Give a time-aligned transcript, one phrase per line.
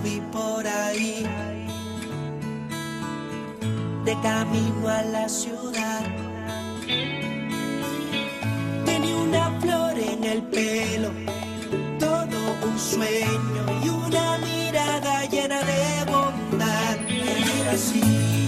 [0.00, 1.26] vi por ahí,
[4.04, 6.04] de camino a la ciudad.
[8.84, 11.10] Tenía una flor en el pelo,
[11.98, 16.96] todo un sueño y una mirada llena de bondad.
[17.08, 18.46] Era así,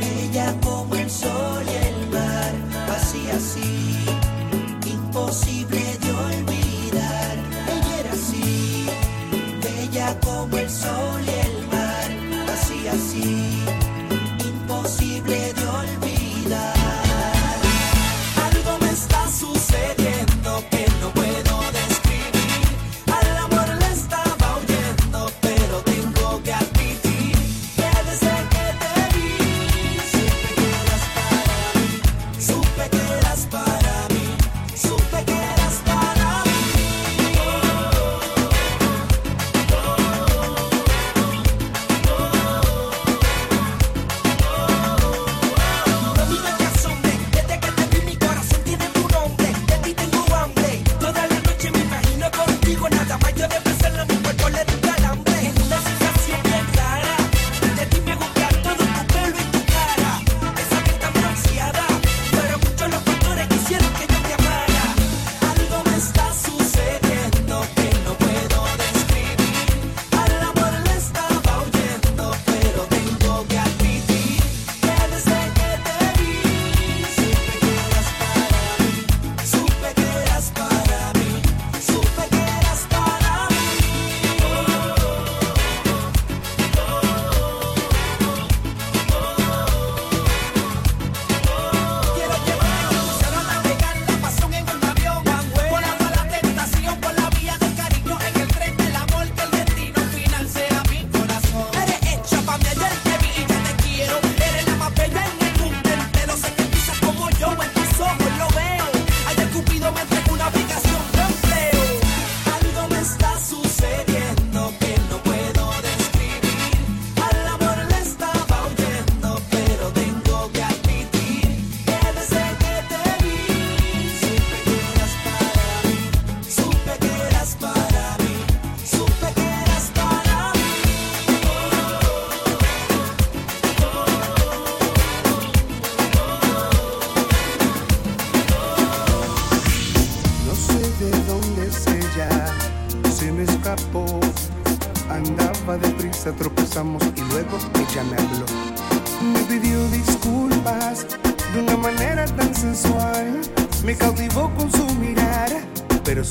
[0.00, 2.52] bella como el sol y el mar,
[2.96, 3.85] así así.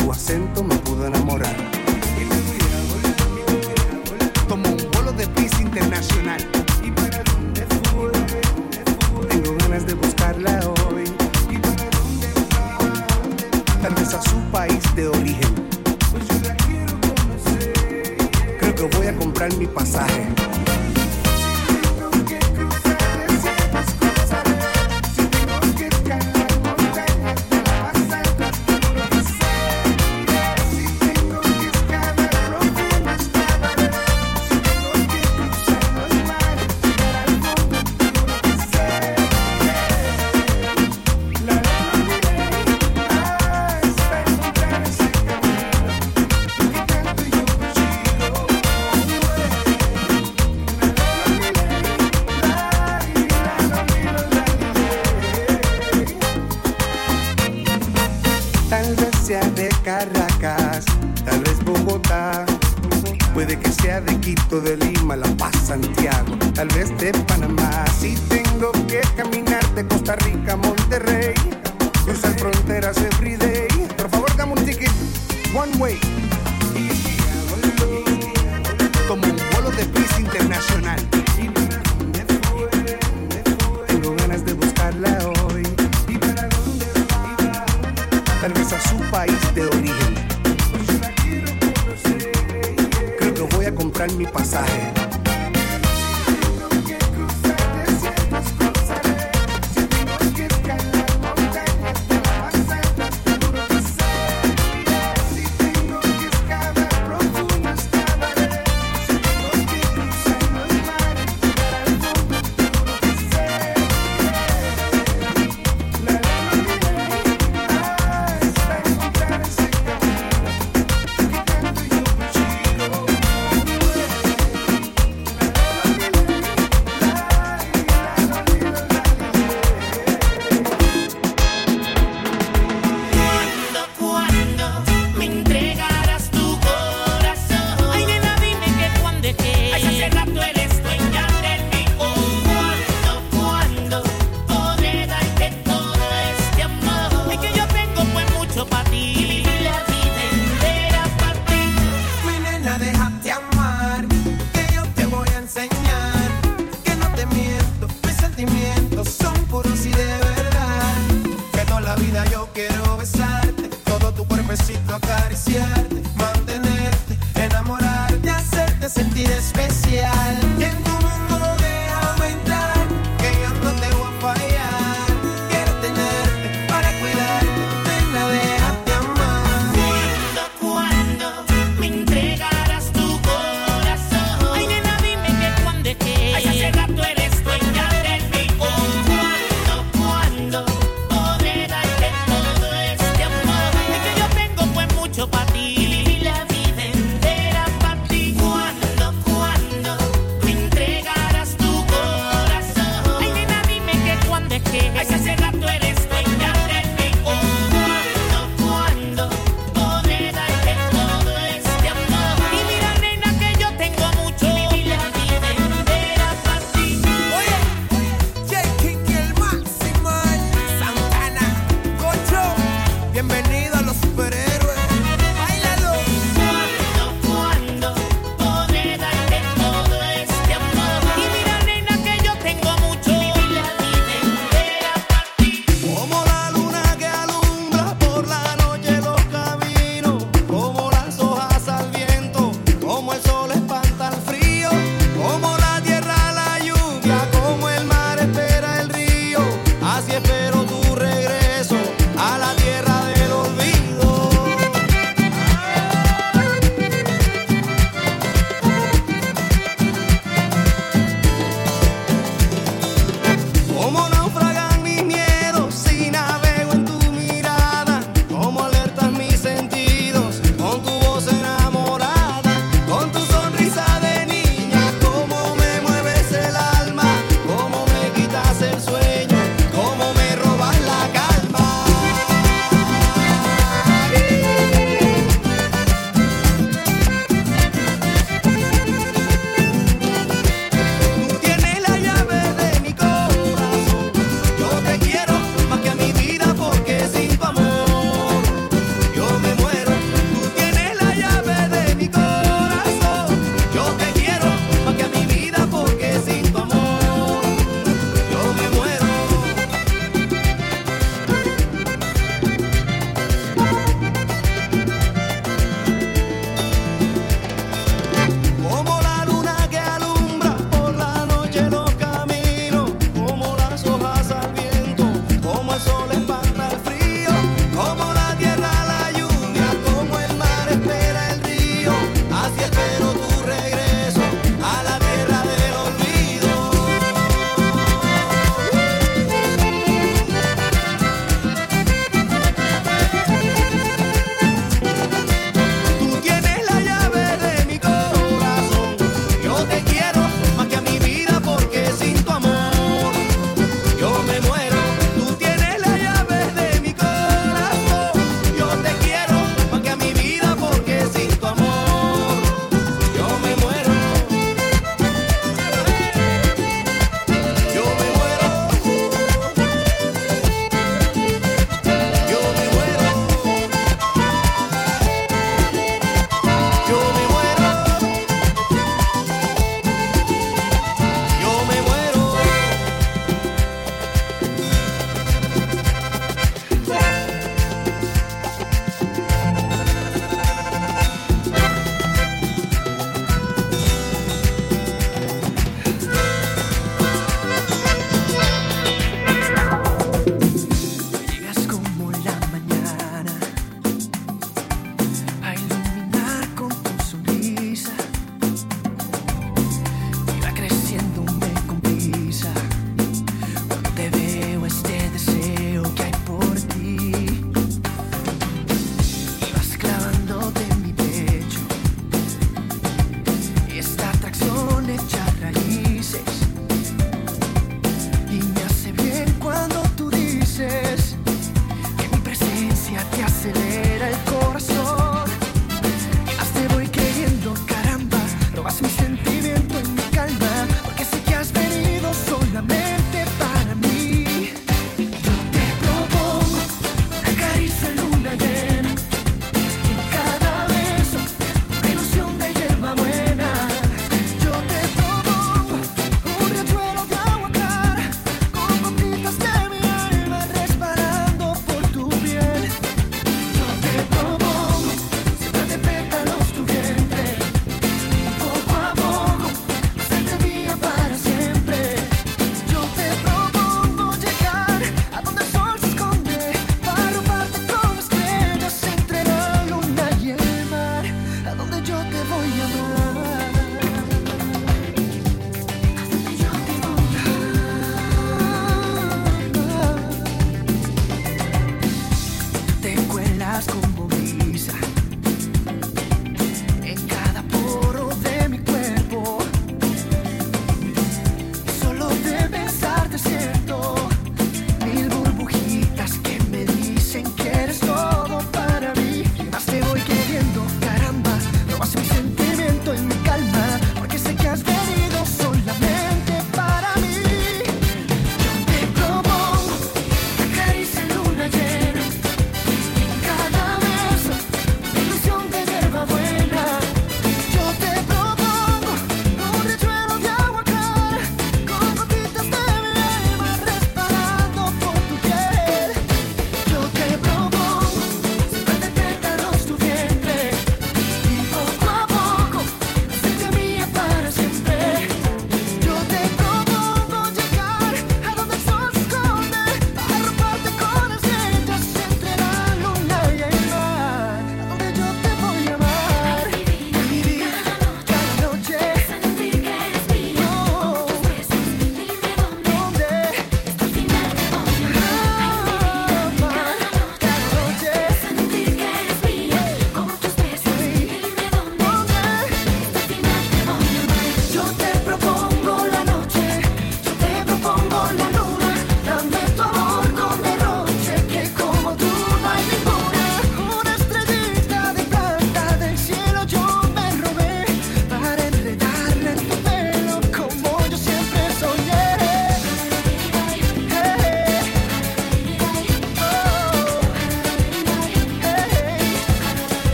[0.00, 0.69] su acento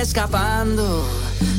[0.00, 1.06] escapando,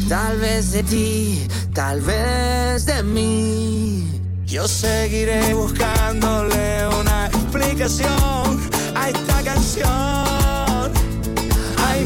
[0.10, 4.08] tal vez de ti, tal vez de mí.
[4.46, 8.60] Yo seguiré buscándole una explicación
[8.96, 10.92] a esta canción.
[11.78, 12.04] Ay,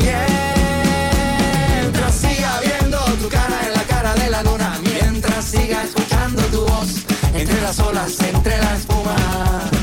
[1.81, 6.65] mientras siga viendo tu cara en la cara de la luna, mientras siga escuchando tu
[6.65, 9.74] voz entre las olas, entre la espuma.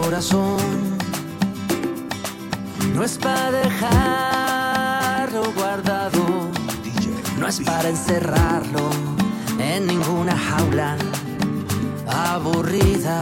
[0.00, 0.58] corazón.
[2.94, 6.50] No es para dejarlo guardado,
[7.38, 8.90] no es para encerrarlo
[9.58, 10.96] en ninguna jaula
[12.06, 13.20] aburrida.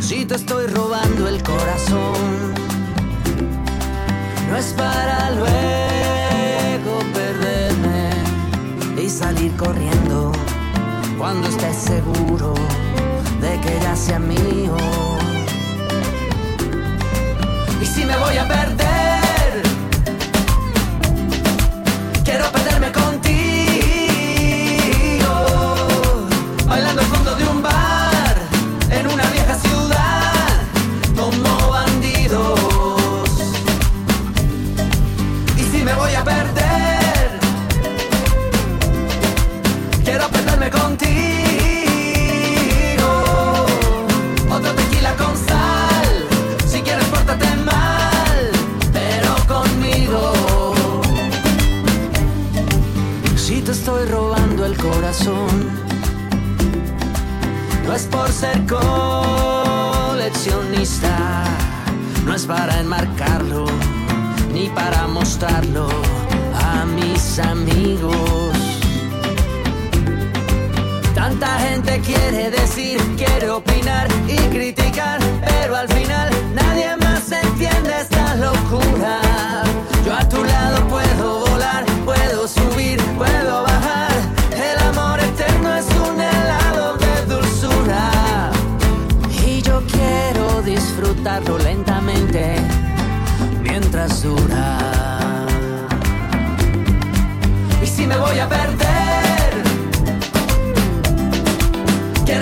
[0.00, 2.54] Si te estoy robando el corazón,
[4.48, 8.10] no es para luego perderme
[9.02, 10.32] y salir corriendo
[11.18, 12.54] cuando estés seguro
[13.42, 14.76] de que ya sea mío.
[17.80, 18.81] Y si me voy a perder.
[58.42, 61.14] ser coleccionista
[62.24, 63.66] no es para enmarcarlo
[64.52, 65.88] ni para mostrarlo
[66.52, 68.56] a mis amigos.
[71.14, 78.34] Tanta gente quiere decir, quiere opinar y criticar, pero al final nadie más entiende esta
[78.34, 79.21] locura.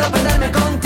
[0.00, 0.79] quiero perderme con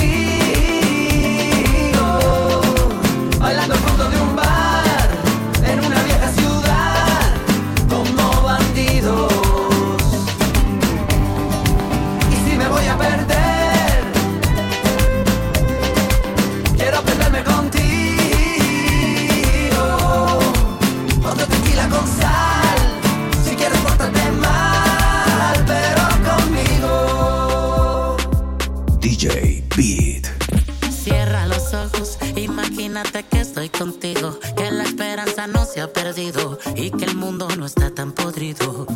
[36.15, 38.87] perdido y que el mundo no está tan podrido.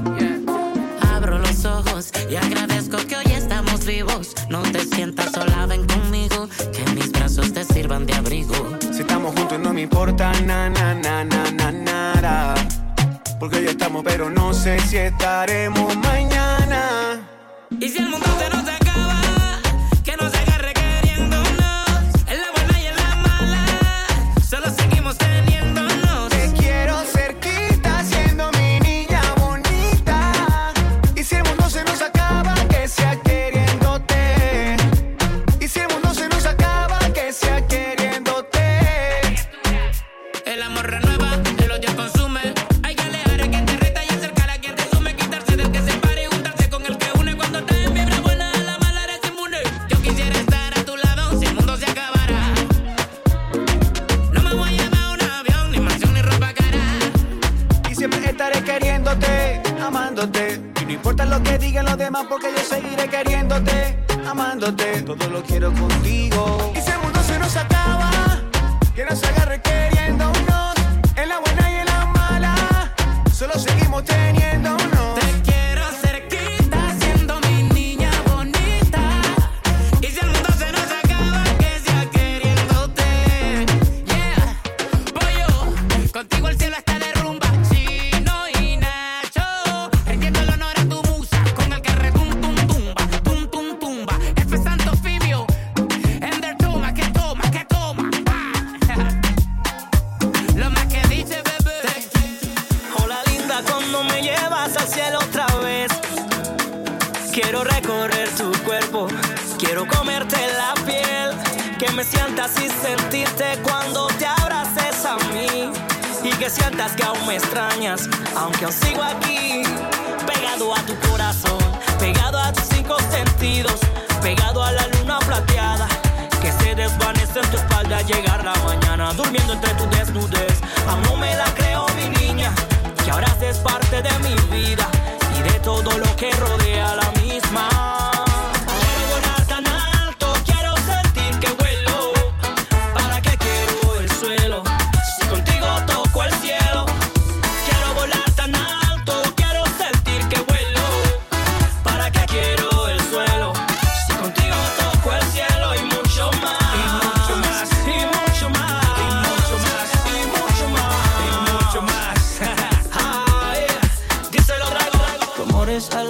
[1.12, 4.34] Abro los ojos y agradezco que hoy estamos vivos.
[4.48, 8.54] No te sientas sola, ven conmigo, que mis brazos te sirvan de abrigo.
[8.92, 12.54] Si estamos juntos no me importa na na na na na nada.
[13.40, 16.27] Porque hoy estamos, pero no sé si estaremos mañana.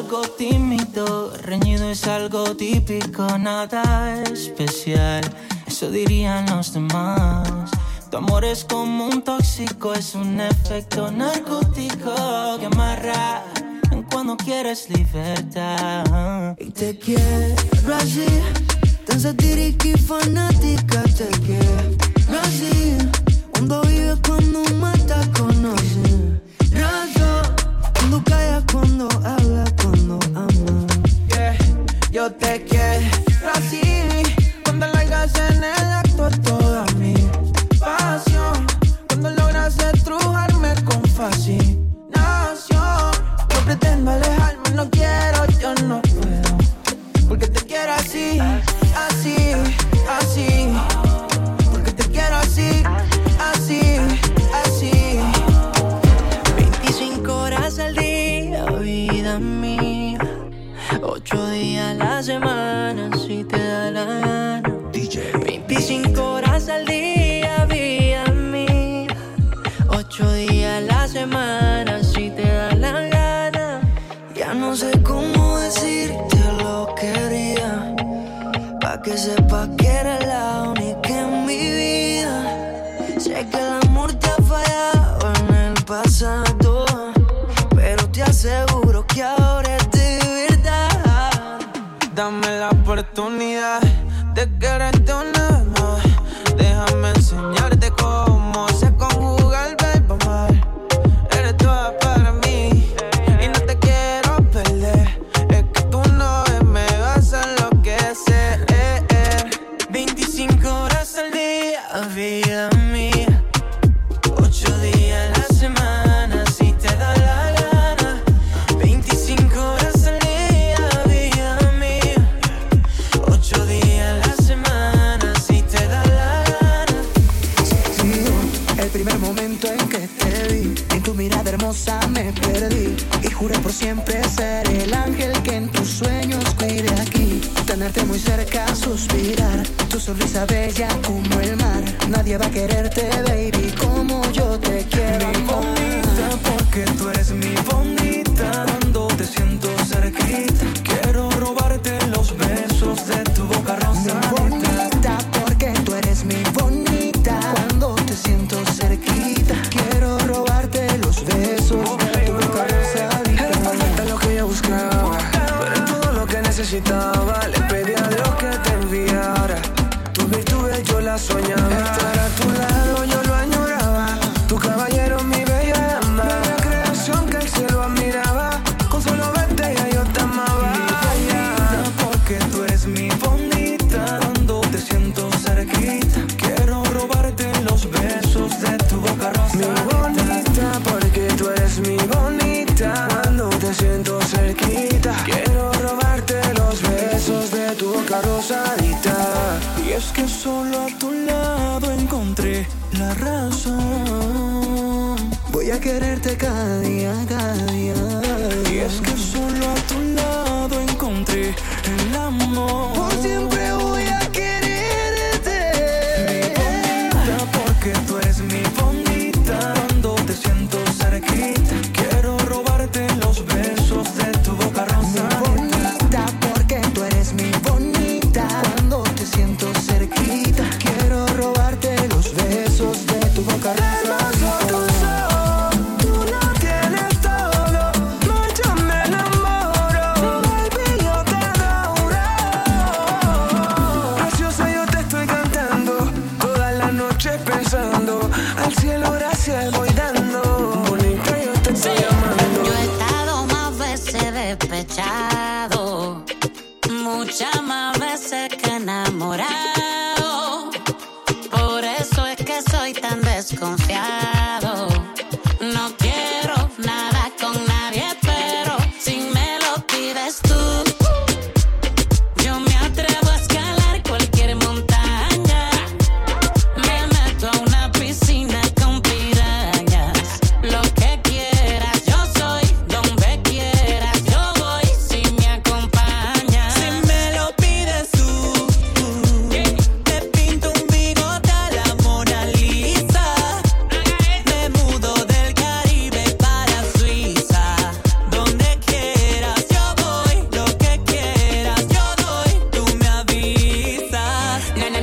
[0.08, 5.20] algo tímido, reñido es algo típico, nada especial.
[5.66, 7.70] Eso dirían los demás.
[8.10, 12.14] Tu amor es como un tóxico, es un efecto narcótico
[12.58, 13.42] que amarra
[13.90, 16.56] en cuando quieres libertad.
[16.58, 18.24] Y te quiero así,
[19.06, 22.96] tan satírica y fanática, te quiero así.
[23.52, 26.47] Cuando vives, cuando mata, conoces.
[28.08, 30.86] Cuando calla, cuando habla, cuando ama.
[31.28, 31.54] Yeah,
[32.10, 33.04] yo te quiero
[33.52, 33.97] así.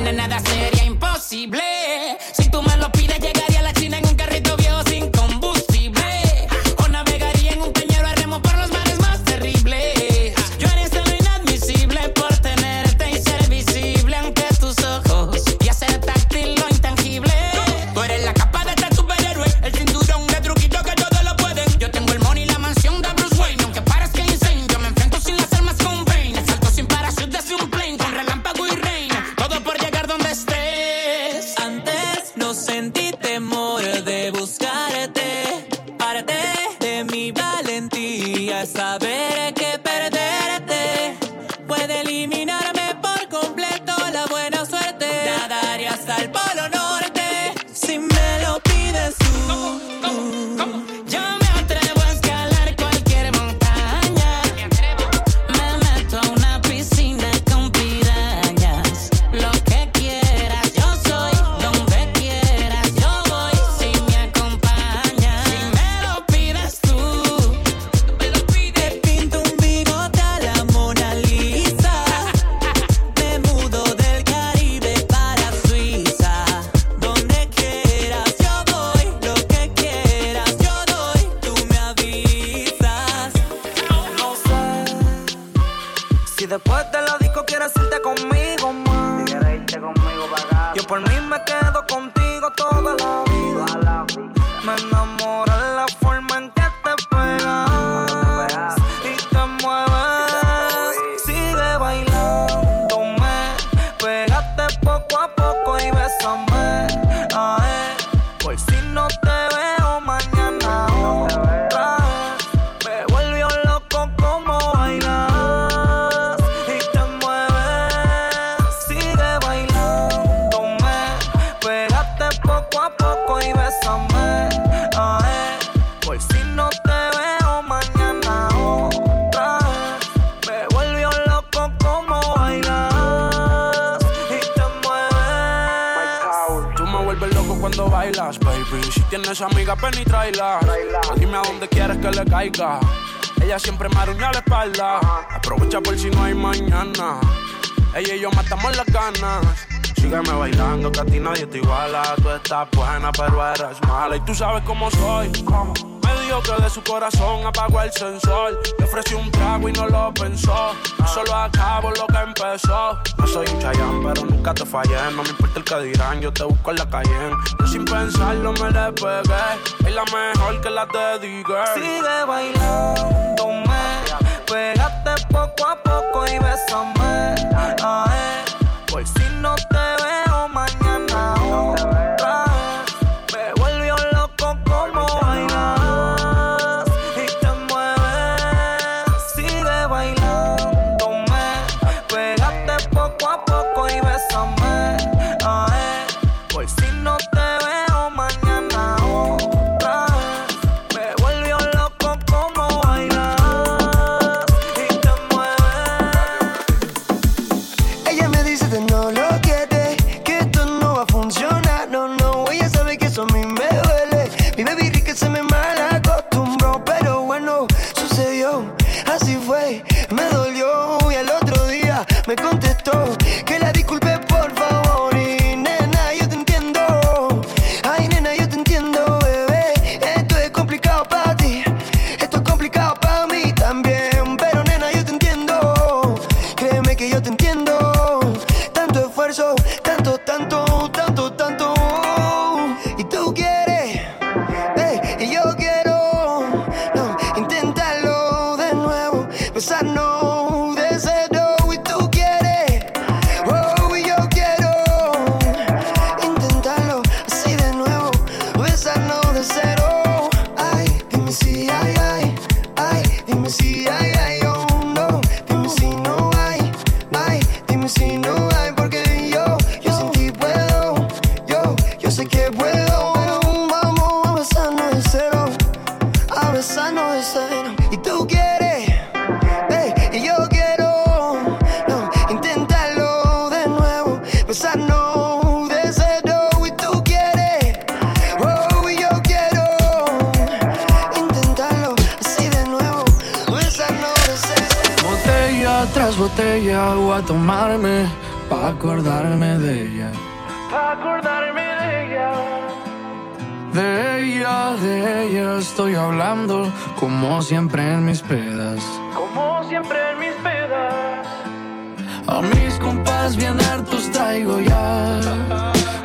[0.06, 1.65] una nada sería imposible.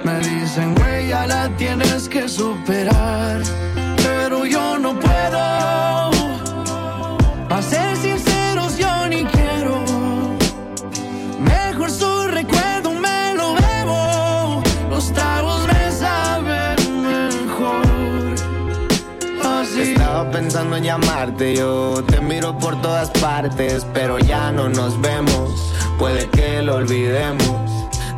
[0.04, 3.42] Me dicen, güey, ya la tienes que superar.
[3.96, 5.38] Pero yo no puedo.
[7.50, 9.84] A ser sinceros, yo ni quiero.
[11.40, 14.62] Mejor su recuerdo me lo bebo.
[14.88, 17.84] Los tragos me saben mejor.
[19.44, 19.92] Así.
[19.92, 25.72] Estaba pensando en llamarte, yo te miro por todas partes, pero ya no nos vemos.
[25.98, 27.69] Puede que lo olvidemos.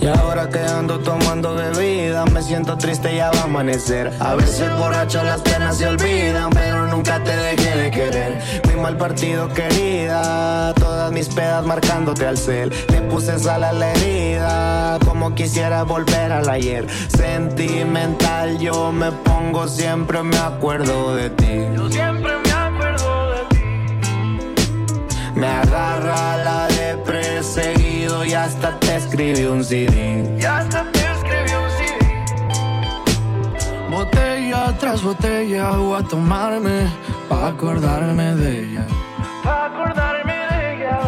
[0.00, 4.10] Y ahora que ando tomando bebida, me siento triste, ya va a amanecer.
[4.18, 8.42] A veces borracho las penas se olvidan, pero nunca te dejé de querer.
[8.66, 12.72] Mi mal partido querida, todas mis pedas marcándote al cel.
[12.88, 16.86] Le puse sal a la herida, como quisiera volver al ayer.
[17.08, 21.66] Sentimental, yo me pongo, siempre me acuerdo de ti.
[21.76, 23.60] Yo siempre me acuerdo de ti.
[25.34, 26.96] Me agarra la de
[28.24, 30.36] y hasta te escribí un CD.
[30.38, 32.24] Y hasta te escribí un CD.
[33.90, 36.88] Botella tras botella voy a tomarme
[37.28, 38.86] pa' acordarme de ella.
[39.42, 40.98] Pa' acordarme de ella.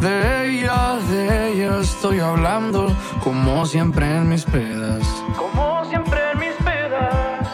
[0.00, 5.02] De ella, de ella estoy hablando como siempre en mis pedas.
[5.36, 7.46] Como siempre en mis pedas.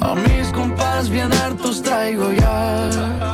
[0.00, 3.33] A mis compas bien hartos traigo ya.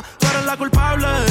[0.51, 1.30] la culpable.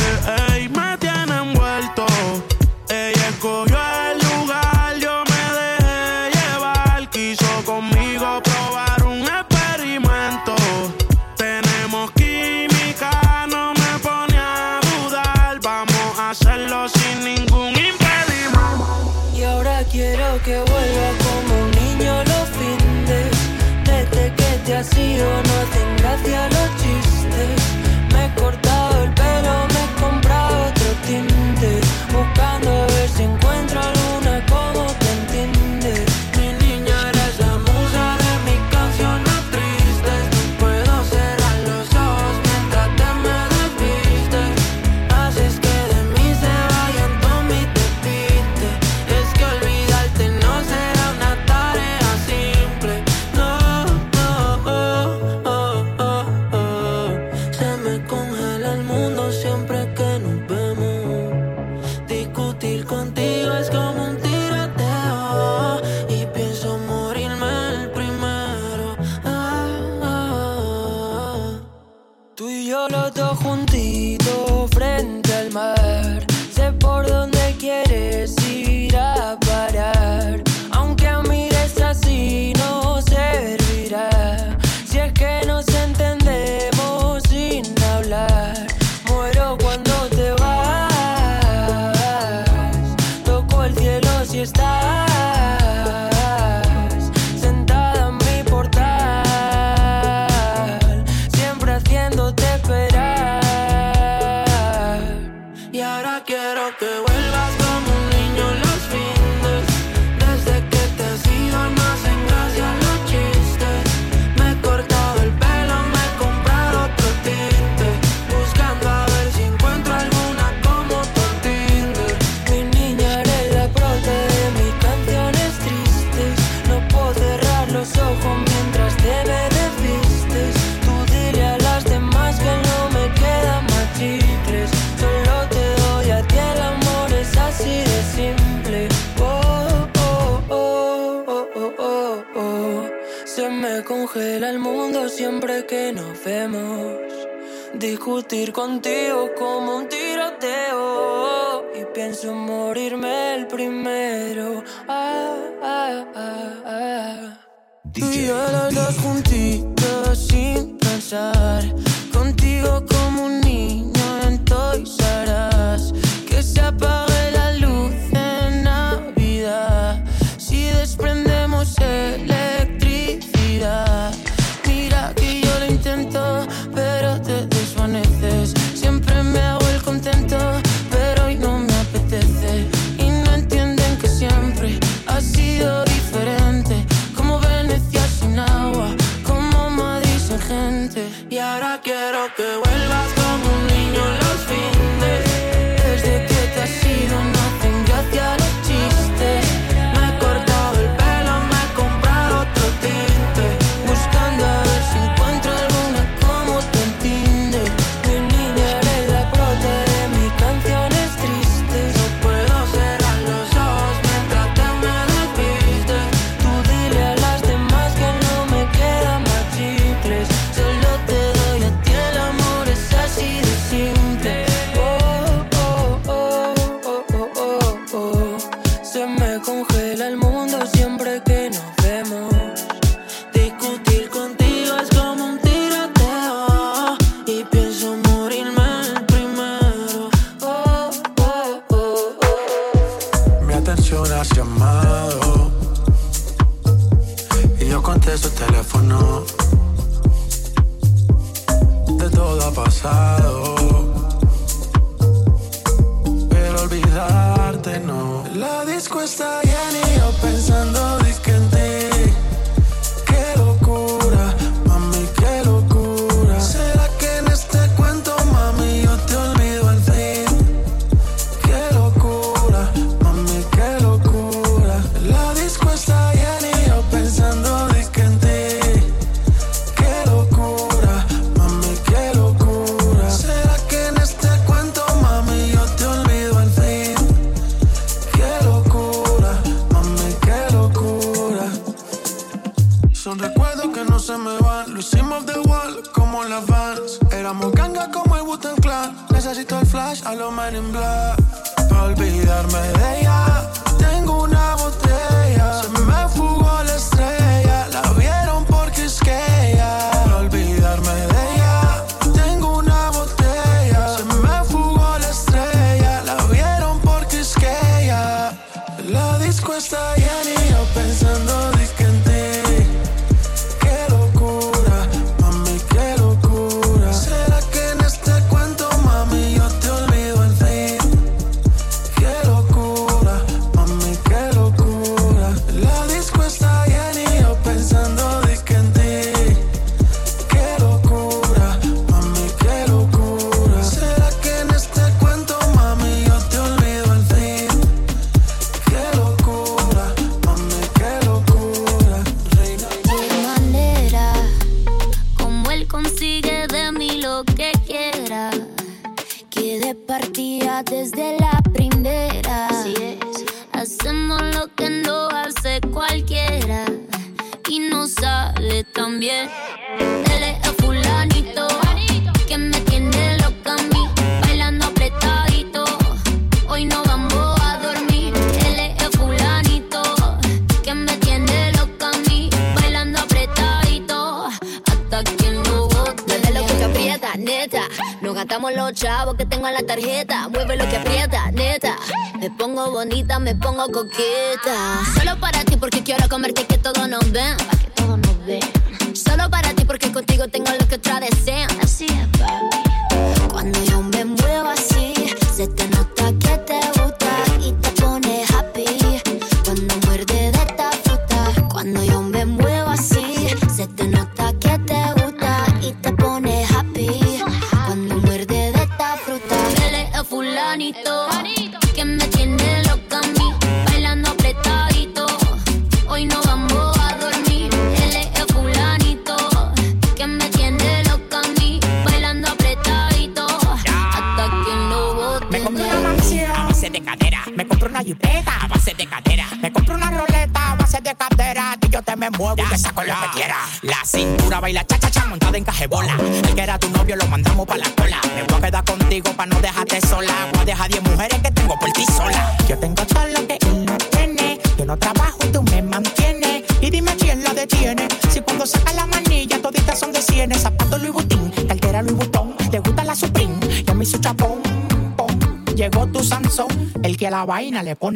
[393.84, 394.09] Me pongo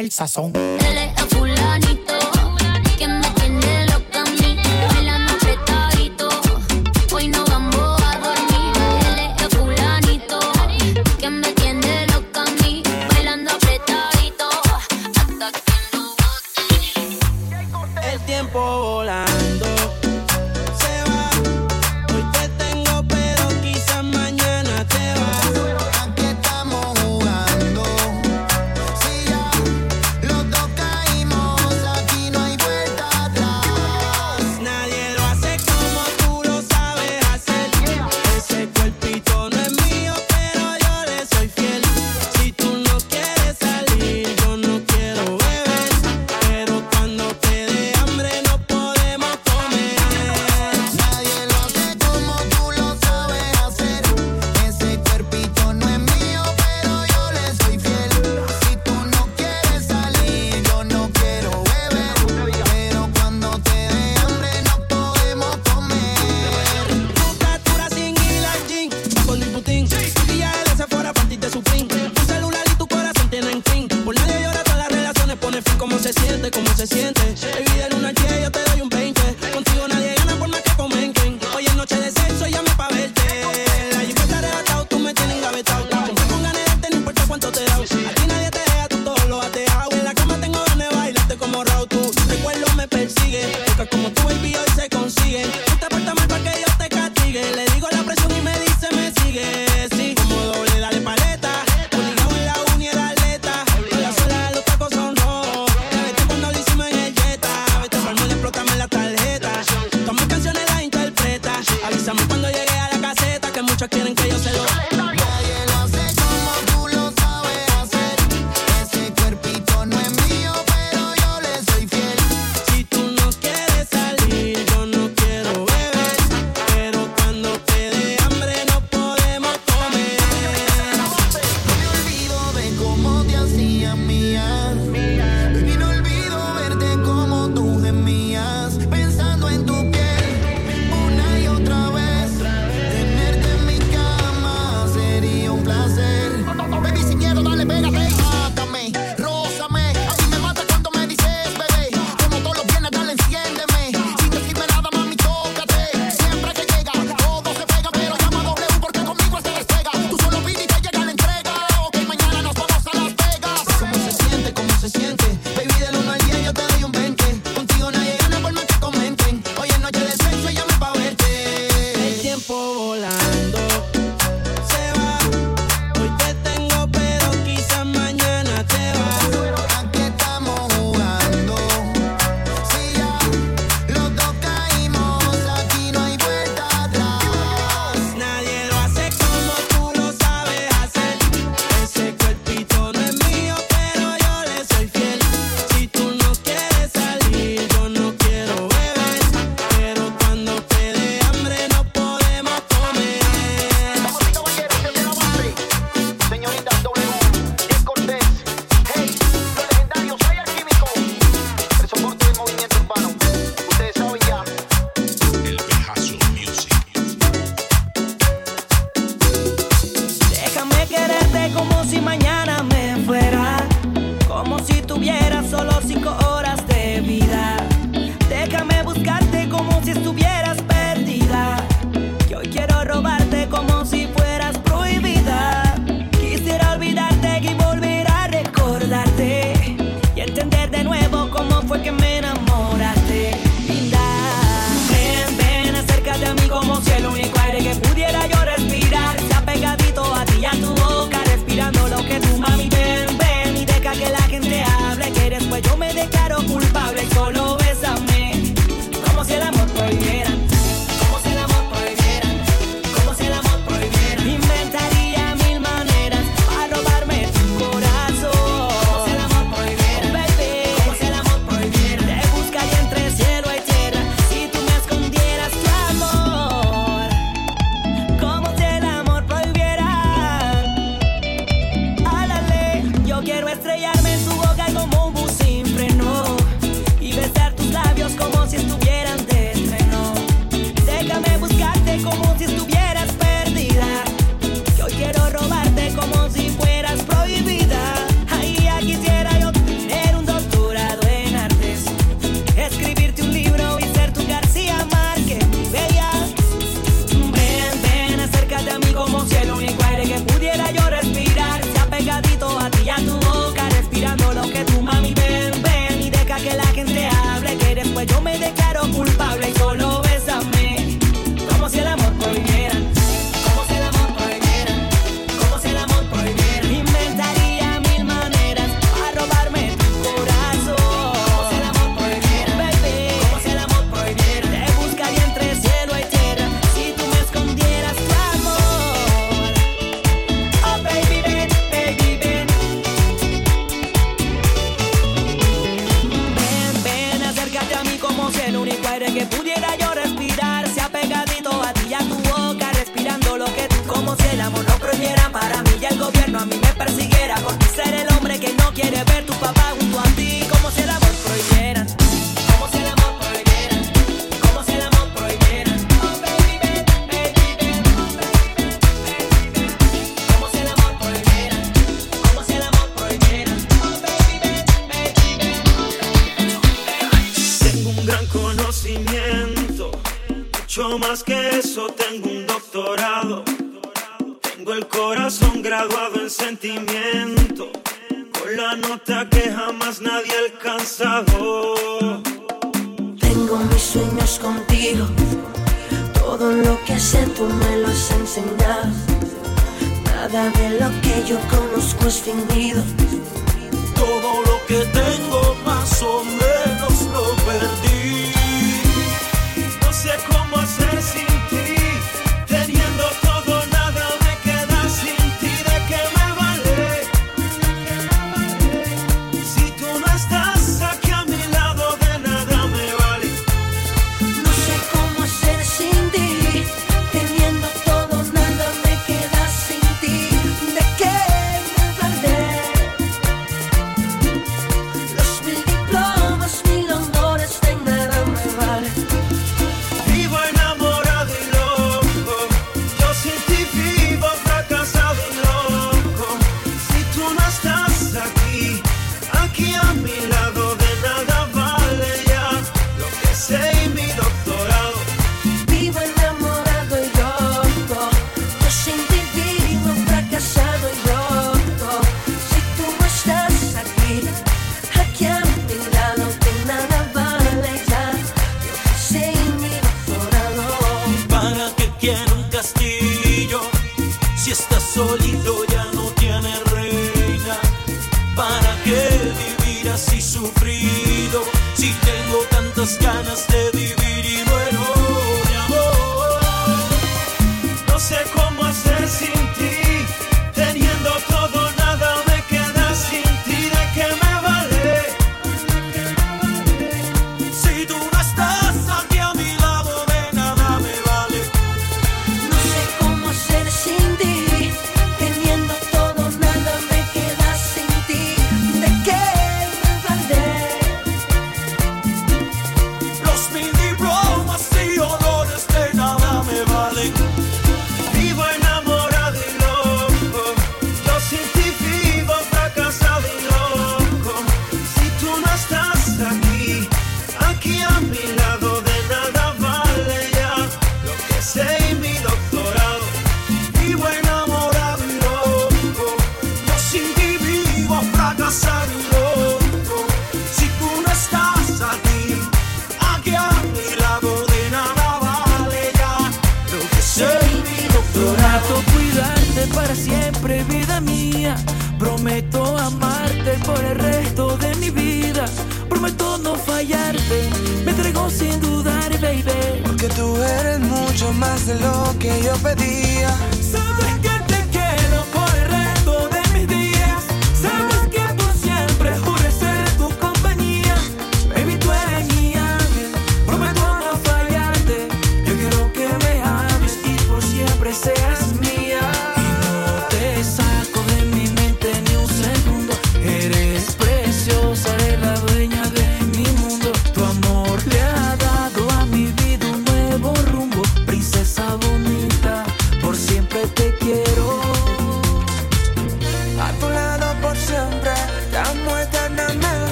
[0.00, 0.79] el sazón.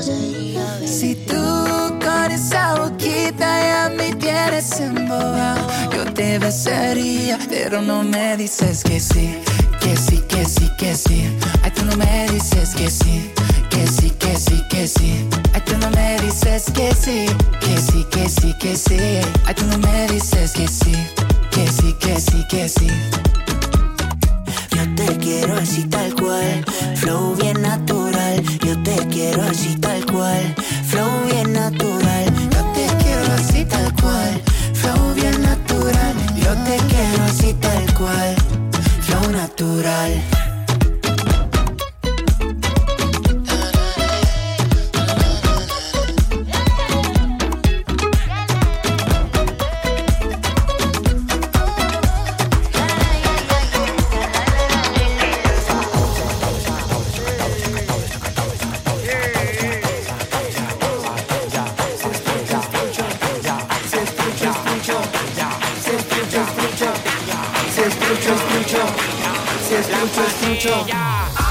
[0.00, 0.32] Sería.
[0.32, 0.41] Si
[39.82, 40.51] natural.
[70.64, 71.41] Mucho.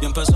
[0.00, 0.35] Y empezar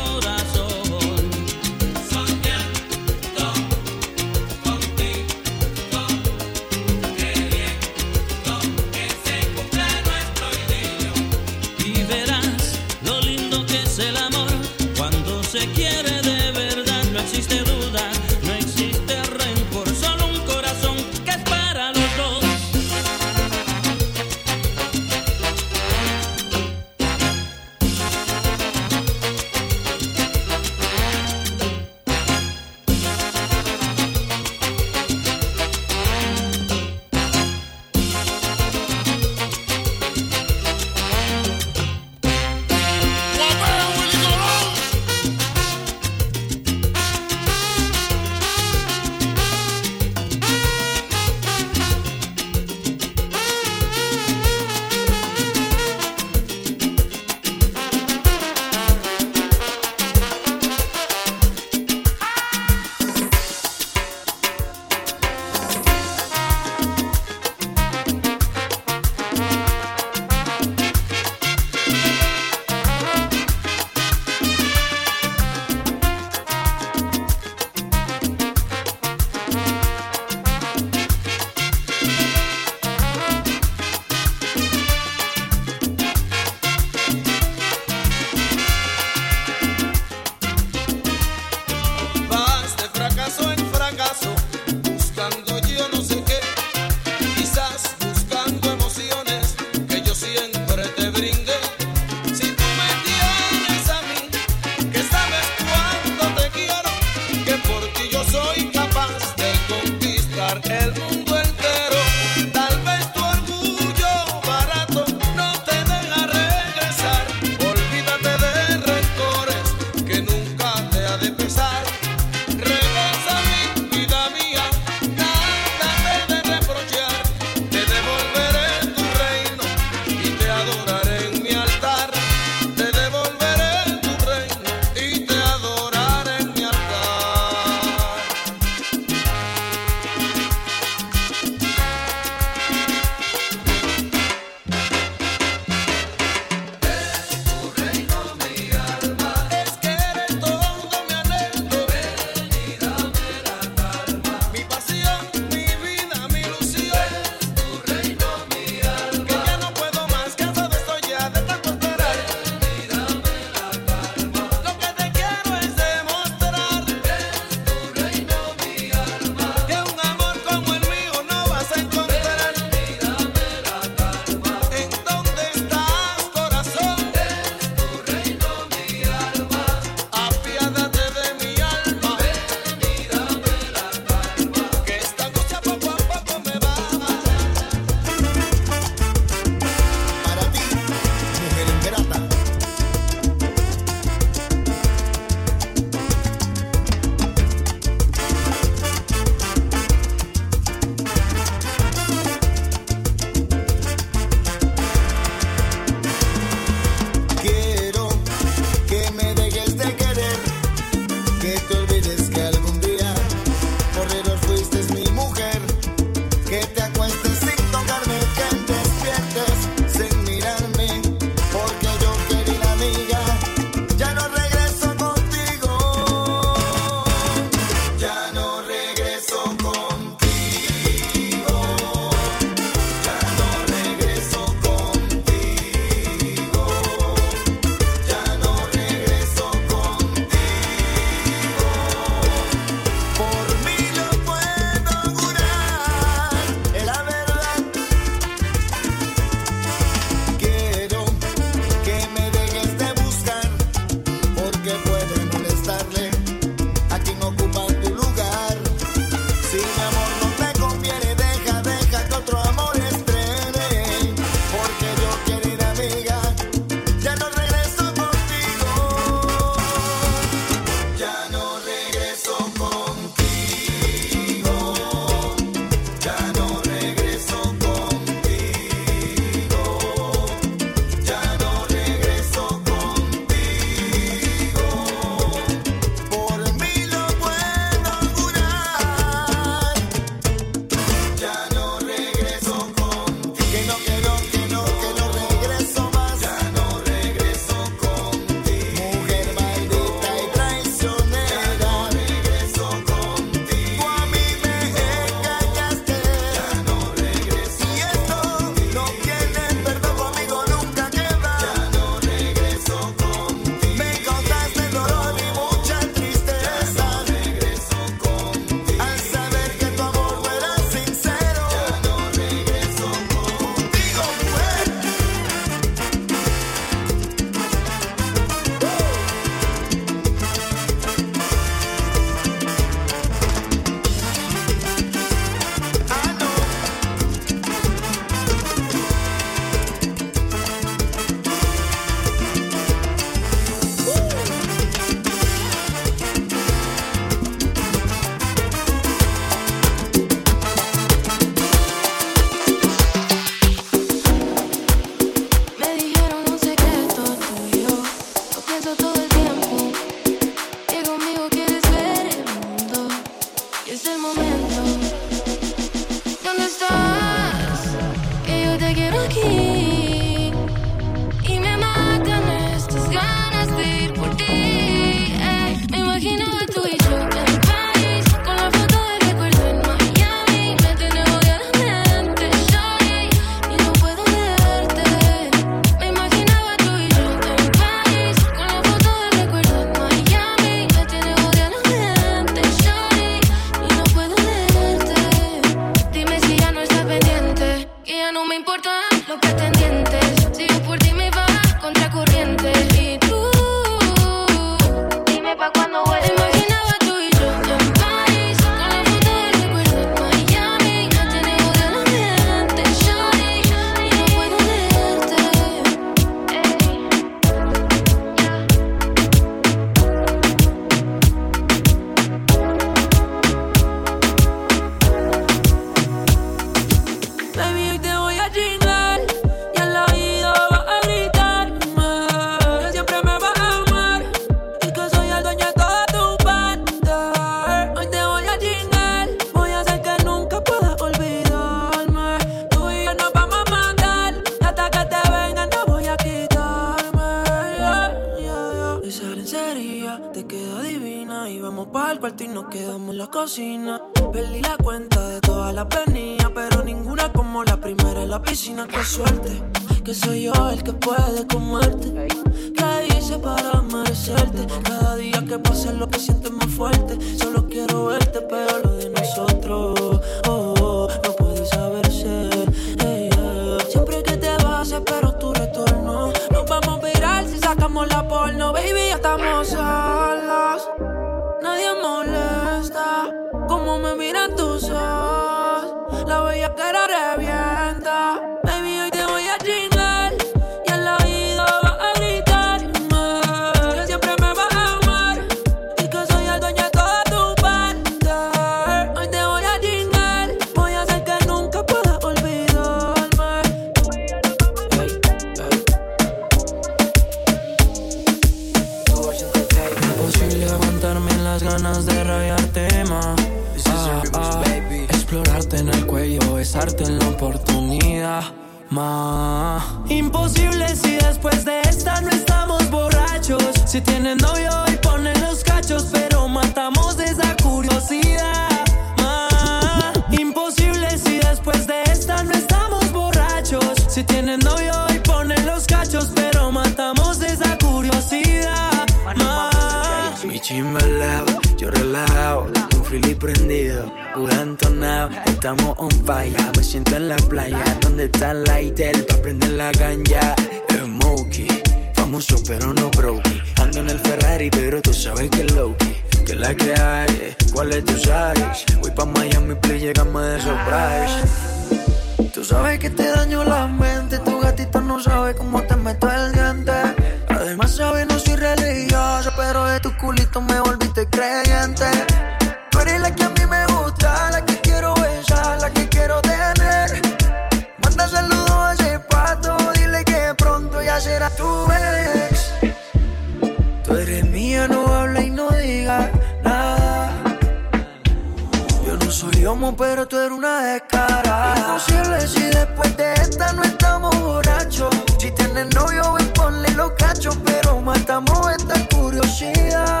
[597.94, 600.00] pero matamos esta curiosidad.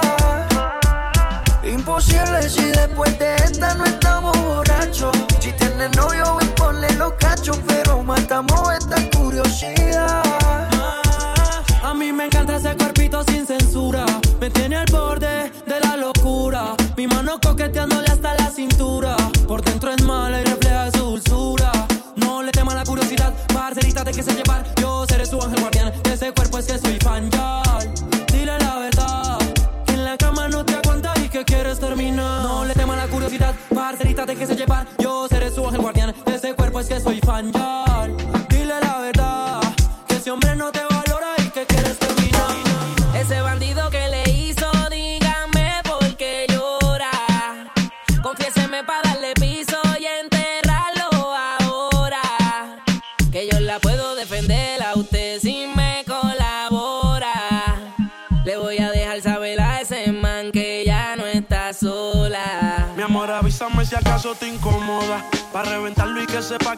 [1.62, 3.43] Imposible si después de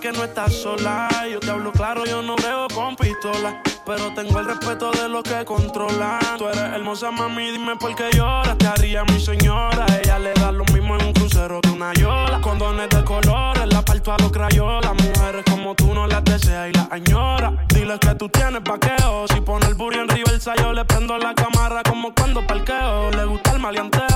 [0.06, 1.08] que no estás sola.
[1.30, 3.60] Yo te hablo claro, yo no veo con pistola.
[3.84, 6.20] Pero tengo el respeto de los que controlan.
[6.38, 8.56] Tú eres hermosa, mami, dime por qué lloras.
[8.58, 9.84] Te haría mi señora.
[10.00, 12.40] Ella le da lo mismo en un crucero que una yola.
[12.40, 14.92] Condones de colores, la parto a los crayolas.
[14.94, 17.66] Mujeres como tú no las deseas y las añora.
[17.68, 19.26] Dile que tú tienes vaqueo.
[19.28, 23.10] Si pone el burro en reversa, yo le prendo la cámara como cuando parqueo.
[23.10, 24.15] Le gusta el maleanteo.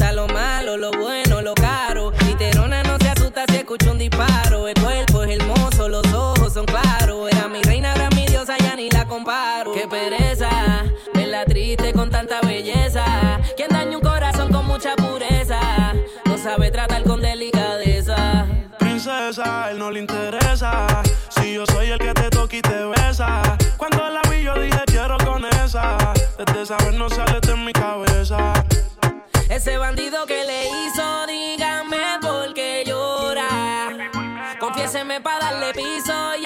[9.91, 10.49] pereza,
[11.13, 13.39] verla triste con tanta belleza.
[13.57, 15.59] Quien daña un corazón con mucha pureza,
[16.25, 18.47] no sabe tratar con delicadeza.
[18.79, 20.87] Princesa, él no le interesa.
[21.29, 23.57] Si yo soy el que te toca y te besa.
[23.77, 25.97] Cuando la vi, yo dije quiero con esa.
[26.37, 28.53] Desde esa vez no sale de mi cabeza.
[29.49, 33.49] Ese bandido que le hizo, dígame por qué llora.
[34.59, 36.45] Confiéseme para darle piso y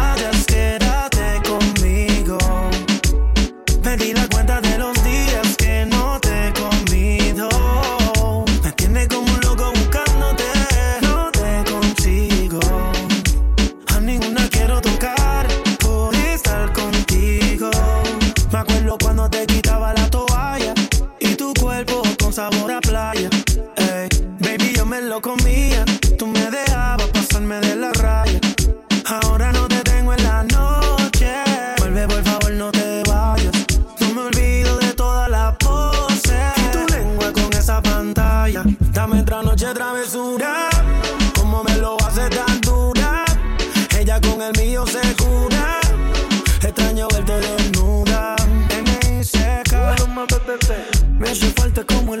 [51.31, 52.20] Hace falta como el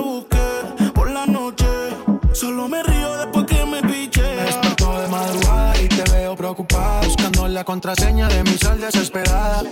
[0.00, 1.66] Busqué por la noche.
[2.32, 4.22] Solo me río después que me piche.
[4.22, 7.00] Despertó de madrugada y te veo preocupada.
[7.02, 9.62] Buscando la contraseña de mi sal desesperada.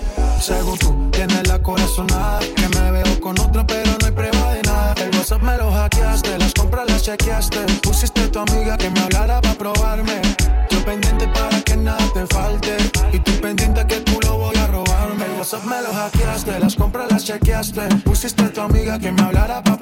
[0.41, 2.41] Según tú, tienes la corazonada.
[2.41, 4.95] Que me veo con otra, pero no hay prueba de nada.
[4.95, 7.59] El WhatsApp me lo hackeaste, las compras las chequeaste.
[7.83, 10.23] Pusiste tu amiga que me hablara para probarme.
[10.71, 12.77] Yo Yo pendiente para que nada te falte.
[13.13, 15.25] Y tú pendiente que tú lo voy a robarme.
[15.25, 17.83] El WhatsApp me lo hackeaste, las compras las chequeaste.
[18.05, 19.77] Pusiste a tu amiga que me hablara para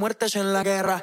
[0.00, 1.02] muertes en la guerra.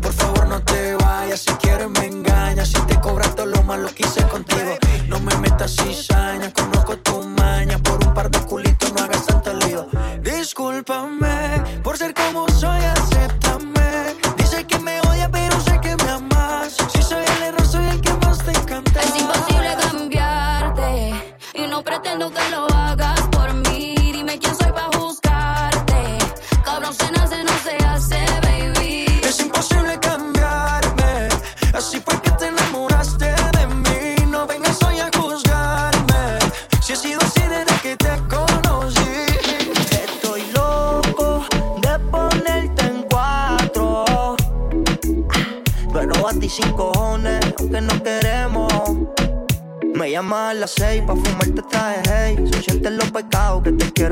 [0.00, 1.40] Por favor, no te vayas.
[1.40, 2.68] Si quieres, me engañas.
[2.68, 6.09] Si te cobras todo lo malo que hice contigo, no me metas cizaña.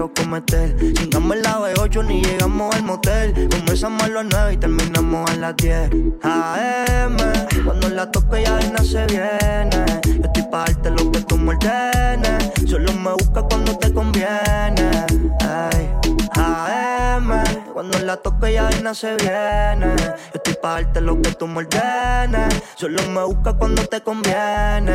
[0.08, 0.76] Quiero cometer.
[0.94, 3.48] Chingamos la B8 ni llegamos al motel.
[3.50, 5.90] Comenzamos a las nueve y terminamos a las 10
[6.22, 7.16] AM,
[7.64, 9.84] cuando la toque ya no se viene.
[10.04, 12.52] Yo estoy pa' darte lo que tú me ordenes.
[12.66, 15.06] Solo me busca cuando te conviene.
[15.40, 15.90] Ay.
[16.34, 17.30] AM,
[17.72, 19.96] cuando la toque ya no se viene.
[19.96, 22.62] Yo estoy pa' darte lo que tú me ordenes.
[22.76, 24.94] Solo me busca cuando te conviene.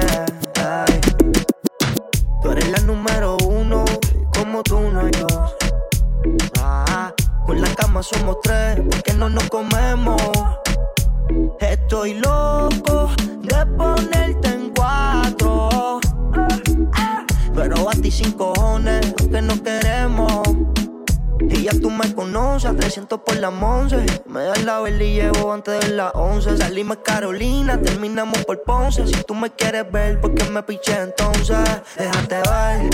[27.81, 29.07] Terminamos por Ponce.
[29.07, 31.57] Si tú me quieres ver, ¿por qué me piché entonces?
[31.97, 32.89] Déjate ver,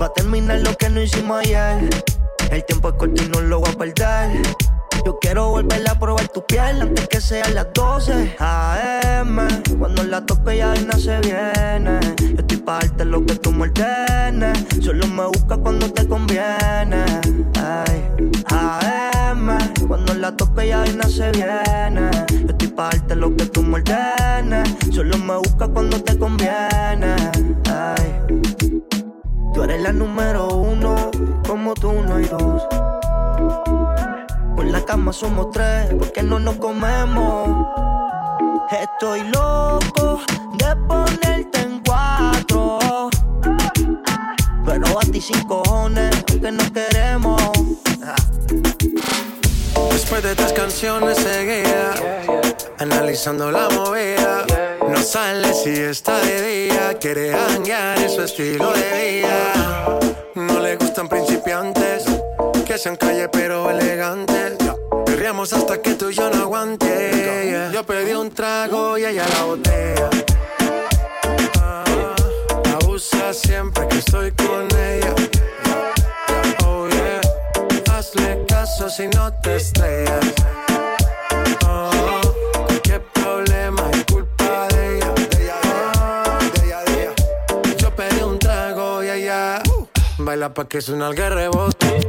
[0.00, 1.88] va a terminar lo que no hicimos ayer.
[2.50, 4.42] El tiempo es corto y no lo voy a perder.
[5.04, 9.48] Yo quiero volver a probar tu piel antes que sean las 12 AM.
[9.78, 12.00] Cuando la toque ya no se viene.
[12.18, 14.58] Yo estoy pa' darte lo que tú me ordenes.
[14.82, 17.04] Solo me busca cuando te conviene.
[17.58, 18.10] Ay.
[18.50, 19.58] AM.
[19.88, 22.10] Cuando la toque ya no se viene.
[22.28, 24.68] Yo estoy pa' darte lo que tú me ordenes.
[24.92, 27.16] Solo me busca cuando te conviene.
[27.70, 28.20] Ay.
[29.54, 31.10] Tú eres la número uno,
[31.46, 32.62] como tú no hay dos.
[34.60, 37.66] Por la cama somos tres, porque no nos comemos.
[38.70, 40.20] Estoy loco
[40.58, 43.08] de ponerte en cuatro.
[44.66, 47.40] Pero a ti sin cojones, aunque no queremos.
[49.92, 51.94] Después de tres canciones seguía
[52.78, 54.44] analizando la movida.
[54.86, 59.98] No sale si está de día, quiere hanguear en su estilo de vida.
[60.34, 62.04] No le gustan principiantes,
[62.80, 64.56] que sean calle pero elegantes.
[65.04, 67.68] Perreamos hasta que tú y yo no aguante.
[67.74, 70.08] Yo pedí un trago y ella la botella.
[71.60, 71.84] Ah,
[72.80, 75.14] Abusa siempre que estoy con ella.
[76.64, 77.20] Oh yeah,
[77.92, 80.24] hazle caso si no te estrellas.
[81.66, 81.90] Oh,
[82.66, 85.14] cualquier problema es culpa de ella.
[85.98, 86.38] Ah,
[87.76, 89.60] Yo pedí un trago y ella
[90.18, 92.08] baila pa' que suena el rebote.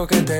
[0.00, 0.39] dijo que te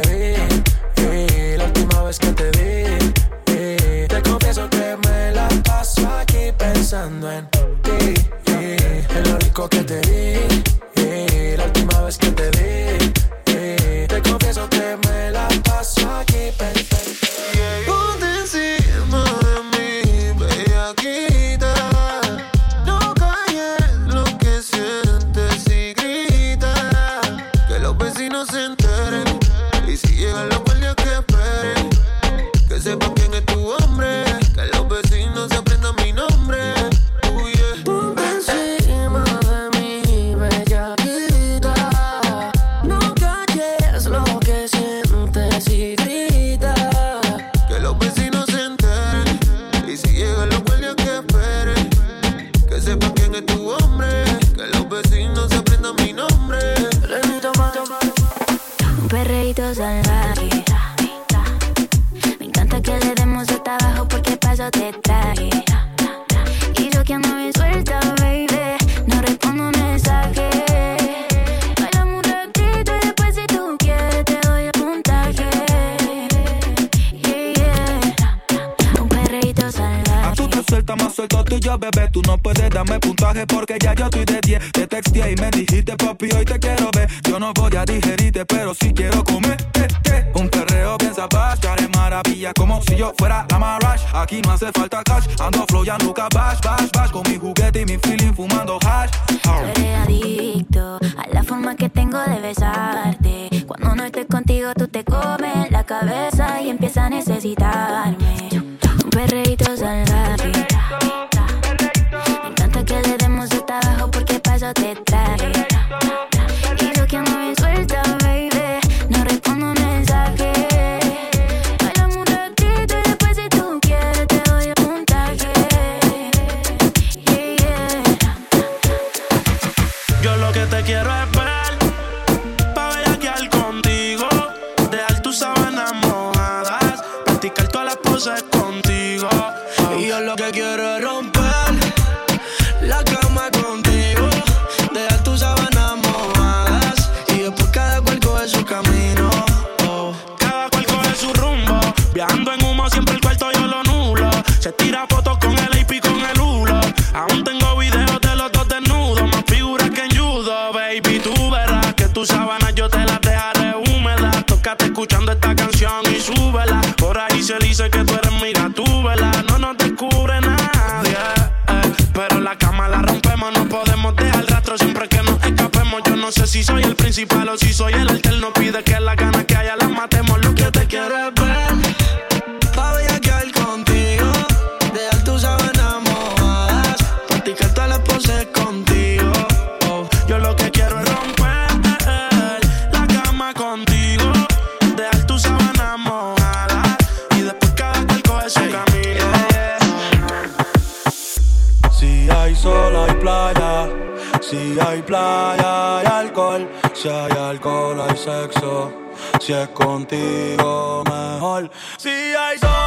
[209.41, 211.71] si es contigo mejor.
[211.99, 212.80] Si hay sol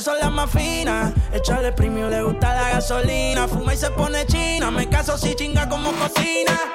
[0.00, 1.12] son las más finas.
[1.32, 3.46] Echarle premio, le gusta la gasolina.
[3.46, 4.70] Fuma y se pone china.
[4.70, 6.73] Me caso si chinga como cocina.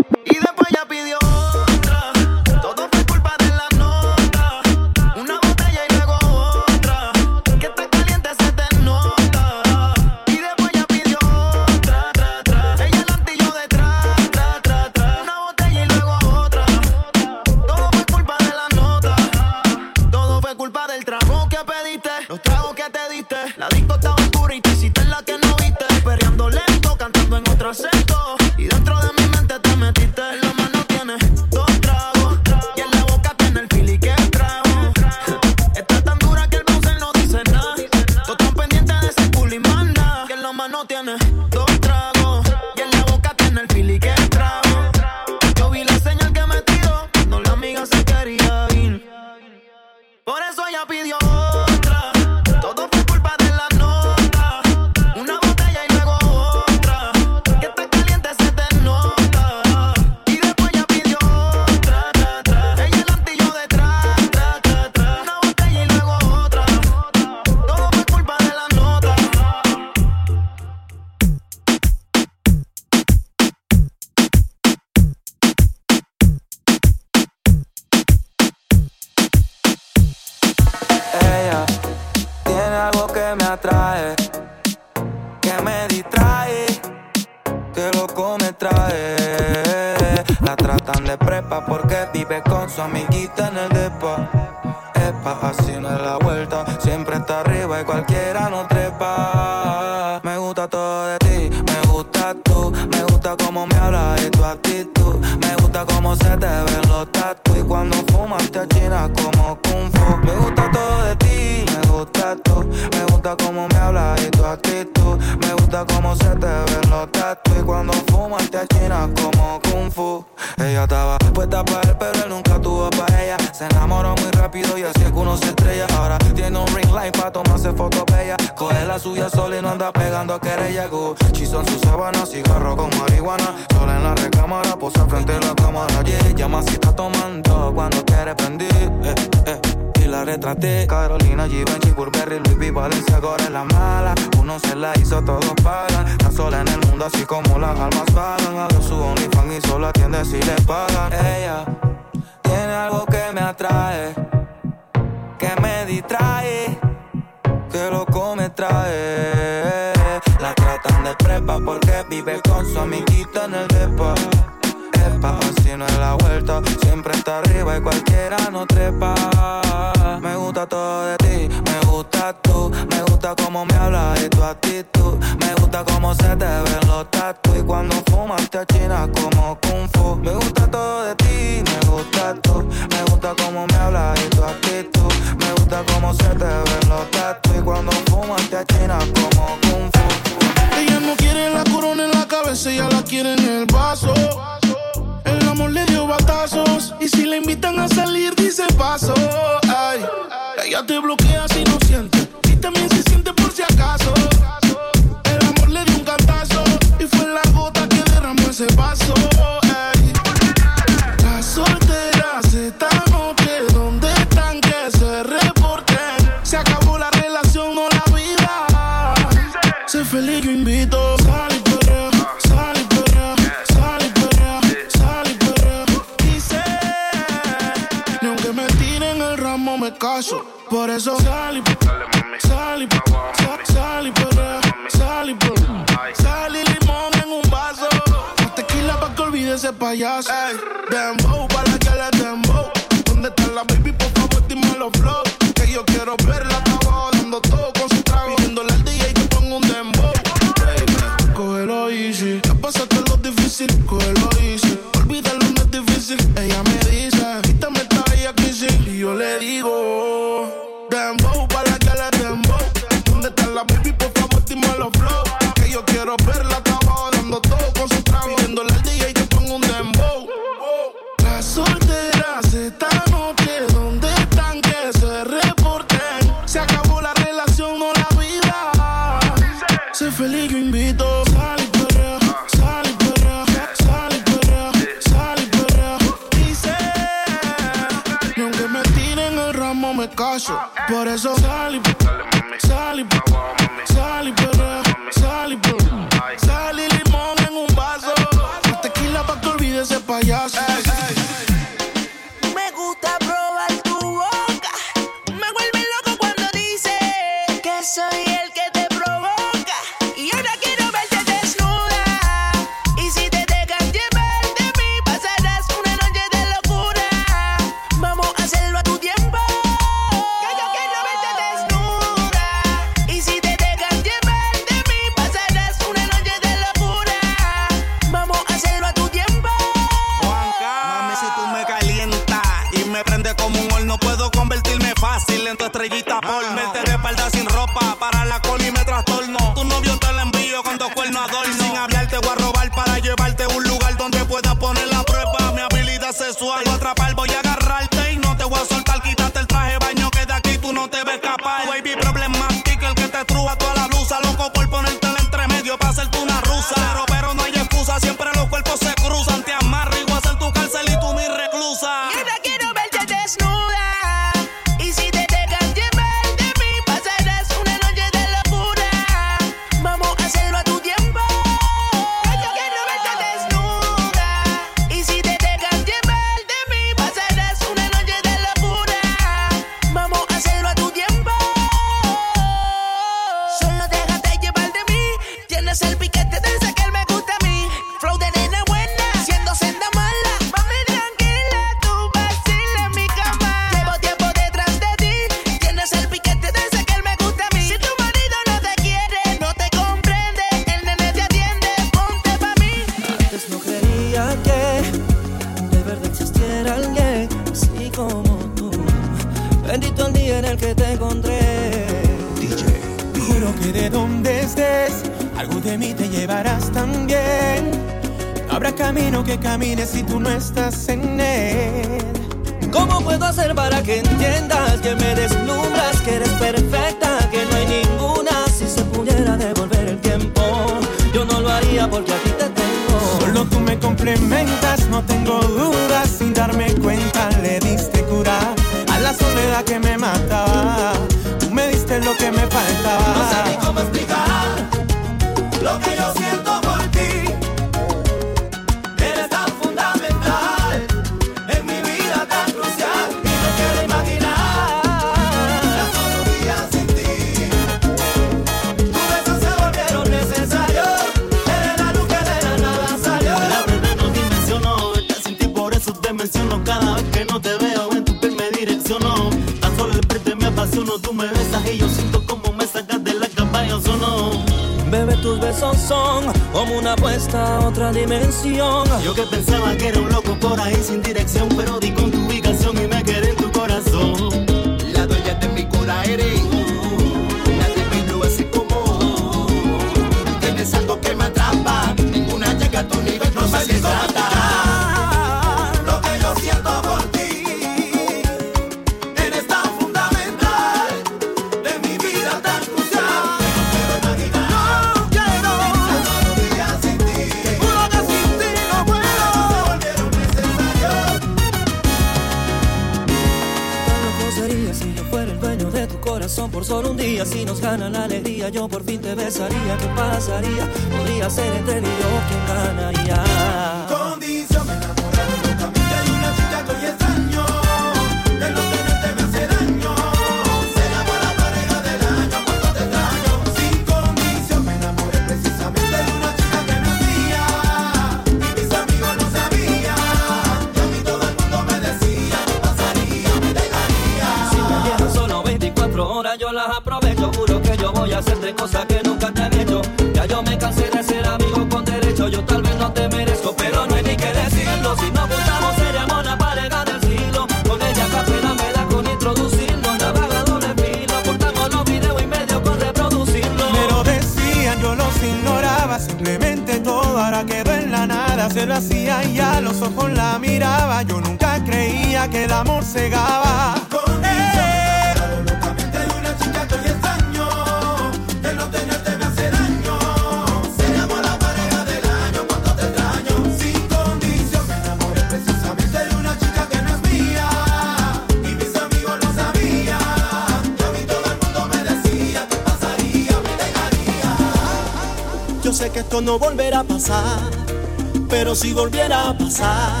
[598.70, 600.00] si volviera a pasar,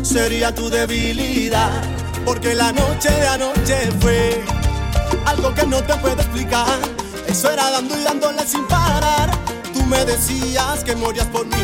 [0.00, 1.82] sería tu debilidad,
[2.24, 4.42] porque la noche de anoche fue
[5.26, 6.78] algo que no te puedo explicar.
[7.28, 9.30] Eso era dando y dándole sin parar.
[9.74, 11.62] Tú me decías que morías por mí.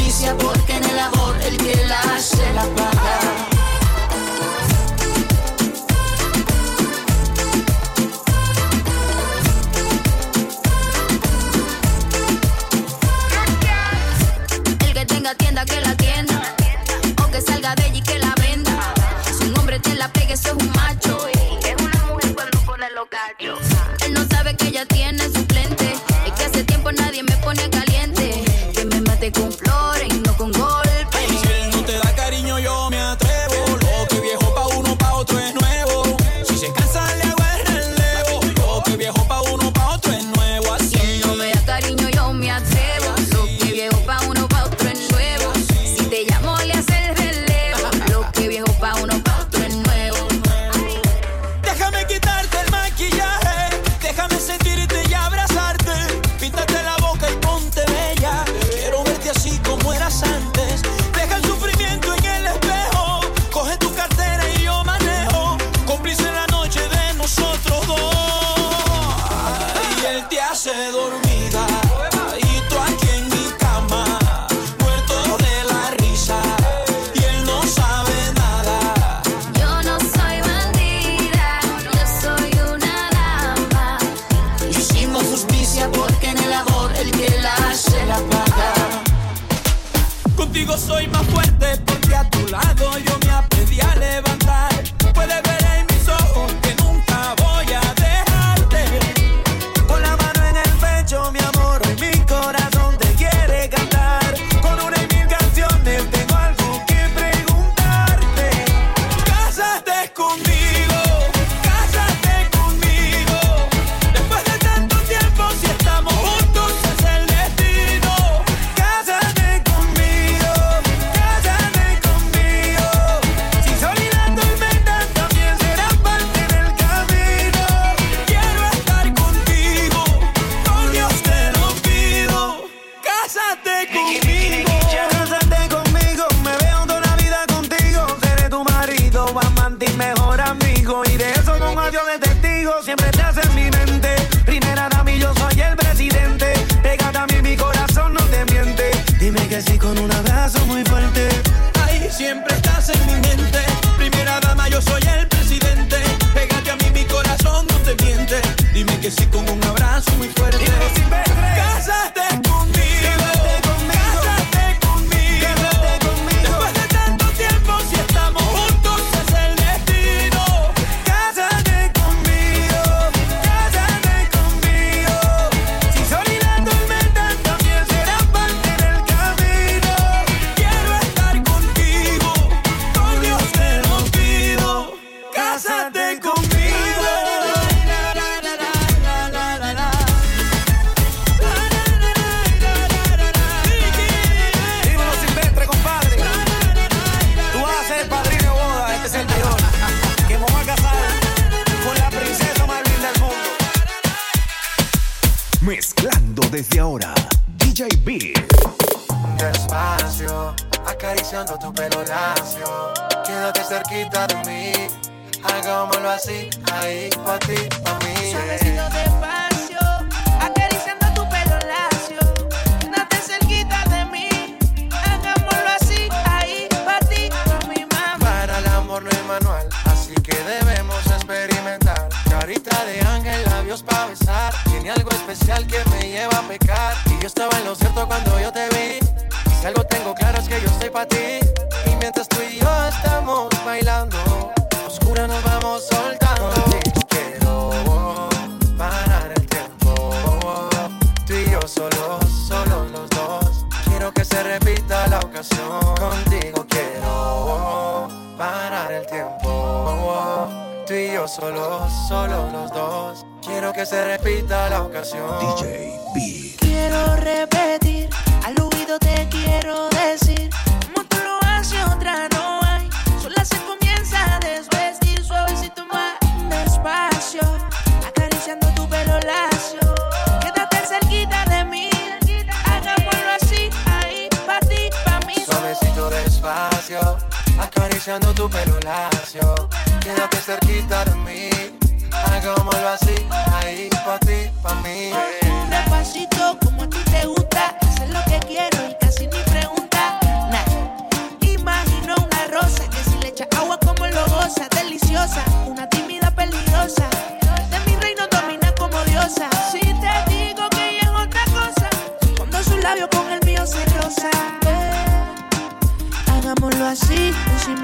[0.00, 3.49] justicia porque en el amor el que la hace la paga.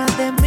[0.01, 0.46] Así, encima de mí,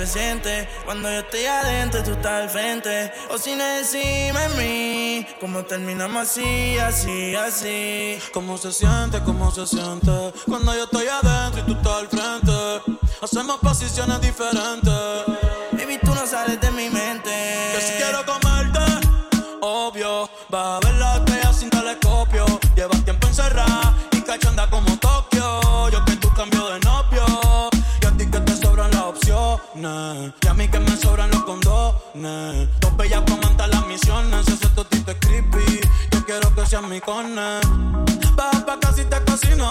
[0.00, 0.68] se siente?
[0.84, 3.12] Cuando yo estoy adentro, tú estás al frente.
[3.30, 5.26] O si no encima de mí.
[5.40, 8.18] ¿Cómo terminamos así, así, así?
[8.32, 9.20] ¿Cómo se siente?
[9.24, 10.10] ¿Cómo se siente?
[10.46, 13.00] Cuando yo estoy adentro y tú estás al frente.
[13.20, 14.92] Hacemos posiciones diferentes.
[15.72, 17.30] Baby, tú no sales de mi mente.
[17.74, 18.49] Que si quiero comerte,
[37.00, 37.60] cone.
[38.36, 39.70] Baja pa' casi te cocino.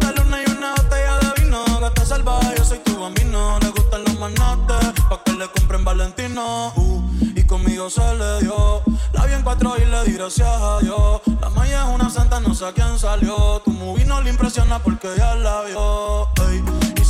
[0.00, 1.64] La luna y una botella de vino.
[1.80, 3.58] Gata salvaje, yo soy tu bambino.
[3.60, 4.92] Le gustan los manates.
[5.08, 6.72] Pa' que le compren Valentino.
[6.76, 7.02] Uh,
[7.34, 8.82] y conmigo se le dio.
[9.12, 11.20] La vi en cuatro y le di gracias a Dios.
[11.40, 13.60] La maya es una santa, no sé a quién salió.
[13.64, 16.28] Tu movie no le impresiona porque ya la vio.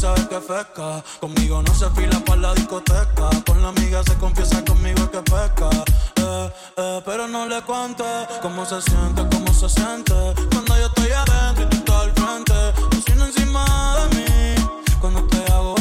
[0.04, 1.02] Sabes que pesca.
[1.20, 3.26] Conmigo no se fila para la discoteca.
[3.46, 5.70] Con la amiga se confiesa conmigo que pesca.
[6.16, 8.04] Eh, eh, pero no le cuente
[8.42, 10.14] cómo se siente, cómo se siente.
[10.52, 12.58] Cuando yo estoy adentro y tú estás al frente.
[12.90, 13.64] Cocina encima
[13.98, 14.54] de mí.
[15.00, 15.74] Cuando te hago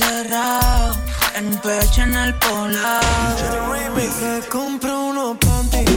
[0.00, 0.96] encerrados
[1.34, 3.00] en pecho en el poblado.
[3.96, 5.87] Le compro unos panty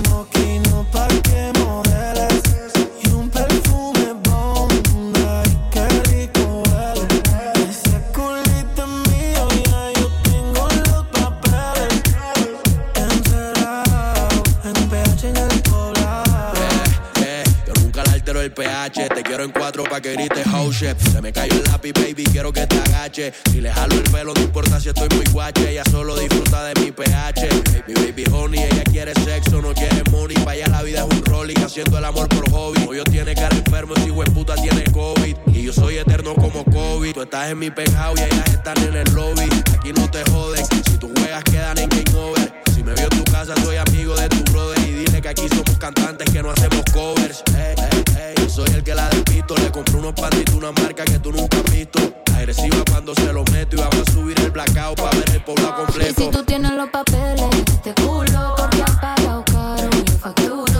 [19.44, 20.98] en cuatro pa' que grites oh shit.
[20.98, 23.34] Se me cayó el lápiz, baby, quiero que te agache.
[23.52, 25.72] Si le jalo el pelo, no importa si estoy muy guache.
[25.72, 27.50] Ella solo disfruta de mi pH.
[27.88, 30.36] Baby, baby, honey, ella quiere sexo, no quiere money.
[30.44, 32.86] Pa' allá la vida es un rolling, haciendo el amor por hobby.
[32.88, 35.36] Hoy yo tiene cara enfermo, de puta tiene COVID.
[35.54, 37.14] Y yo soy eterno como COVID.
[37.14, 39.50] Tú estás en mi penthouse y ellas están en el lobby.
[39.76, 42.71] Aquí no te joden, si tú juegas quedan en game over.
[42.82, 44.80] Si me veo en tu casa, soy amigo de tu brother.
[44.80, 47.44] Y dile que aquí somos cantantes que no hacemos covers.
[47.56, 49.56] Ey, ey, ey, yo soy el que la despisto.
[49.58, 52.00] Le compré unos pantitos, una marca que tú nunca has visto.
[52.36, 55.70] Agresiva cuando se lo meto y vamos a subir el blackout para ver el pueblo
[55.70, 56.22] Y completo.
[56.24, 57.50] si tú tienes los papeles,
[57.84, 60.71] te culo, porque han pagado caro, yo facturo.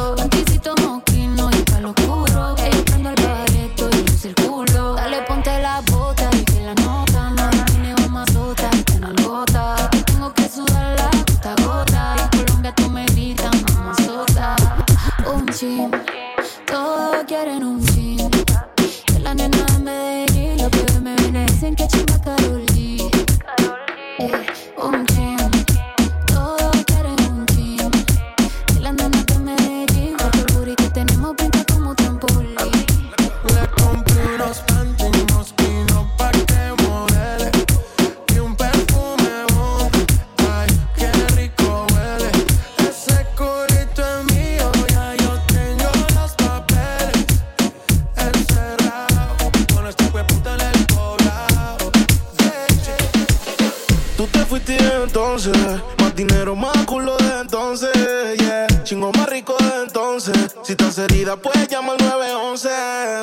[55.32, 55.82] Entonces.
[56.00, 57.90] Más dinero, más culo de entonces.
[58.38, 58.68] Yeah.
[58.84, 60.36] Chingo más rico de entonces.
[60.64, 62.70] Si estás herida, puedes llamar al 911.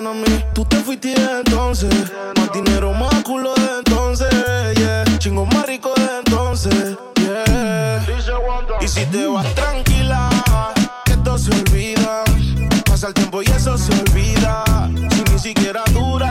[0.02, 0.24] No, mi,
[0.54, 1.92] tú te fuiste de entonces.
[2.36, 4.30] Más dinero, más culo de entonces.
[4.76, 5.04] Yeah.
[5.18, 6.96] Chingo más rico de entonces.
[7.16, 8.06] Yeah.
[8.80, 10.30] Y si te vas tranquila,
[11.04, 12.24] que esto se olvida.
[12.86, 14.64] Pasa el tiempo y eso se olvida.
[15.10, 16.30] Si ni siquiera dura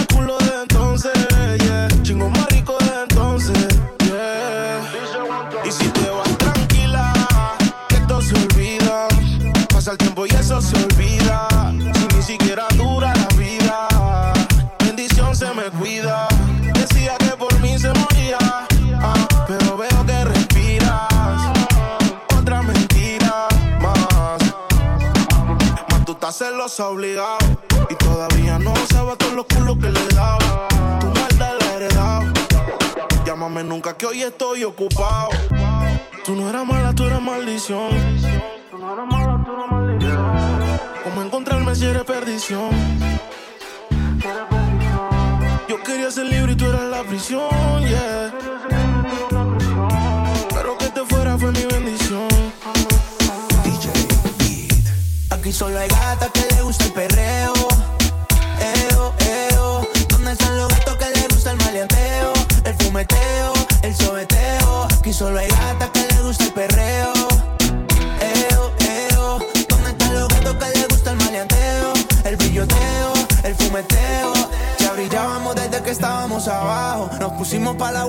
[10.61, 11.47] se olvida.
[11.95, 13.87] Si ni siquiera dura la vida,
[14.79, 16.27] bendición se me cuida.
[16.73, 18.37] Decía que por mí se moría,
[19.01, 21.51] ah, pero veo que respiras.
[22.37, 23.47] Otra mentira
[23.81, 24.41] más.
[25.89, 27.37] Más tú estás celosa obligado.
[27.89, 30.67] Y todavía no sabes todos los culos que le daba.
[30.99, 32.33] Tu maldad la he heredado.
[33.25, 35.29] Llámame nunca que hoy estoy ocupado.
[36.23, 37.89] Tú no eras mala, tú eras maldición.
[42.49, 42.69] Yo
[45.83, 47.49] quería ser libre y tú eras la prisión,
[47.87, 48.33] yeah.
[50.49, 52.27] Pero que te fuera fue mi bendición.
[55.29, 57.10] Aquí solo hay gata que le gusta el perreo.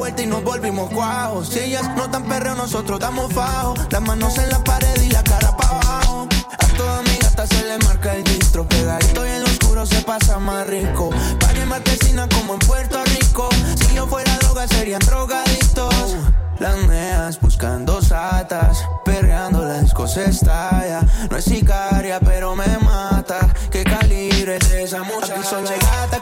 [0.03, 1.49] Vuelta y nos volvimos cuajos.
[1.51, 3.75] Si ellas no dan perreo, nosotros damos fajo.
[3.89, 6.27] Las manos en la pared y la cara pa' abajo.
[6.59, 8.67] A toda mi gata se le marca el distro.
[8.67, 11.11] Pegadito y en lo oscuro se pasa más rico.
[11.39, 13.49] Pague marquesina como en Puerto Rico.
[13.77, 16.17] Si yo fuera droga, serían drogadictos.
[16.59, 21.07] Las neas buscando satas, perreando la disco se estalla.
[21.31, 23.55] No es sicaria, pero me mata.
[23.71, 25.35] ¿Qué calibre es esa muchacha?
[25.35, 26.22] Aquí solo hay gata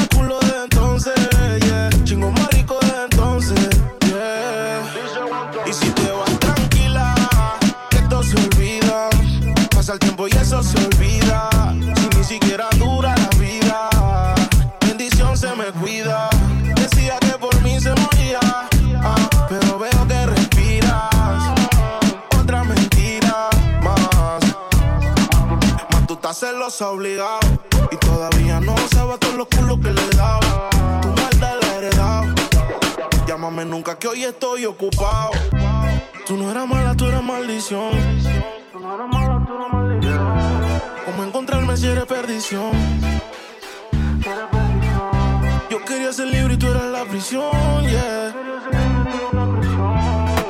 [26.71, 27.39] tú obligado.
[27.91, 30.69] Y todavía no sabes todos los culos que le daba.
[31.01, 32.35] Tu maldad la he heredado.
[33.27, 35.31] Llámame nunca que hoy estoy ocupado.
[36.25, 37.91] Tú no eras mala, tú eras maldición.
[41.05, 42.71] ¿Cómo encontrarme si eres perdición?
[45.69, 47.51] Yo quería ser libre y tú eras la prisión,
[47.83, 48.33] yeah.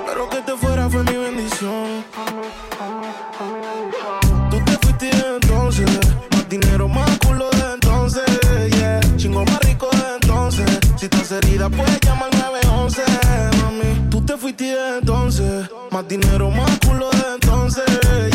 [0.08, 2.04] Pero que te fuera fue mi bendición.
[6.52, 8.26] Dinero, más culo de entonces,
[8.76, 9.00] yeah.
[9.16, 10.80] Chingo más rico de entonces.
[10.98, 13.04] Si estás herida, puedes llamar 911,
[13.62, 14.10] mami.
[14.10, 17.86] Tú te fuiste de entonces, más dinero, más culo de entonces,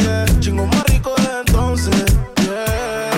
[0.00, 0.24] yeah.
[0.40, 2.06] Chingo más rico de entonces,
[2.40, 3.10] yeah.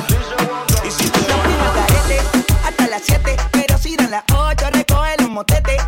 [0.84, 2.20] Y si te garete
[2.66, 5.80] hasta las 7, pero si dan las 8, recoge los motetes.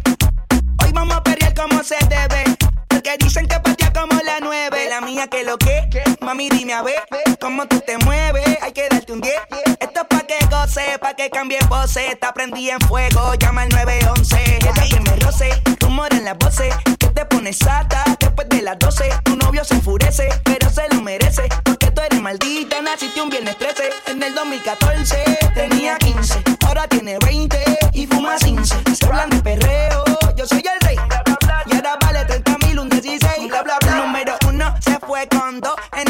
[0.84, 2.44] Hoy vamos a pelear como se debe.
[2.86, 4.88] Porque dicen que patea como la 9.
[4.88, 5.88] La mía que lo que,
[6.20, 7.02] mami dime a ver
[7.40, 8.49] cómo tú te mueves.
[9.10, 9.76] Hay que darte un 10.
[9.80, 12.12] Esto es pa' que goce, pa' que cambie pose.
[12.12, 14.58] Está prendida en fuego, llama al 911.
[14.60, 16.72] Ella que me roce, rumor en las voces.
[16.98, 19.10] Que te pones sata después de las 12.
[19.24, 21.48] Tu novio se enfurece, pero se lo merece.
[21.64, 23.90] Porque tú eres maldita, naciste un viernes 13.
[24.06, 27.58] En el 2014 tenía 15, ahora tiene 20
[27.92, 28.76] y fuma 15.
[28.94, 30.04] Se hablan de perreo,
[30.36, 30.96] yo soy el rey.
[31.66, 33.48] Y ahora vale 30 mil, un 16.
[33.48, 33.94] Bla, bla, bla.
[33.96, 35.74] Número uno se fue con dos.
[35.96, 36.09] En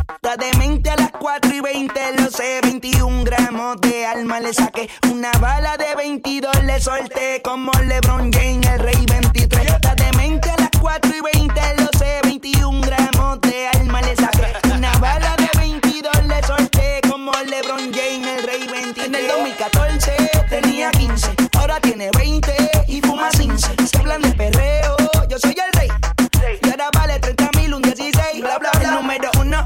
[0.15, 2.59] Está demente a las 4 y 20, lo sé.
[2.63, 4.89] 21 gramos de alma le saqué.
[5.11, 7.41] Una bala de 22 le solté.
[7.43, 9.65] Como LeBron James, el rey 23.
[9.65, 11.40] Está demente a las 4 y 20,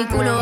[0.00, 0.39] Mi culo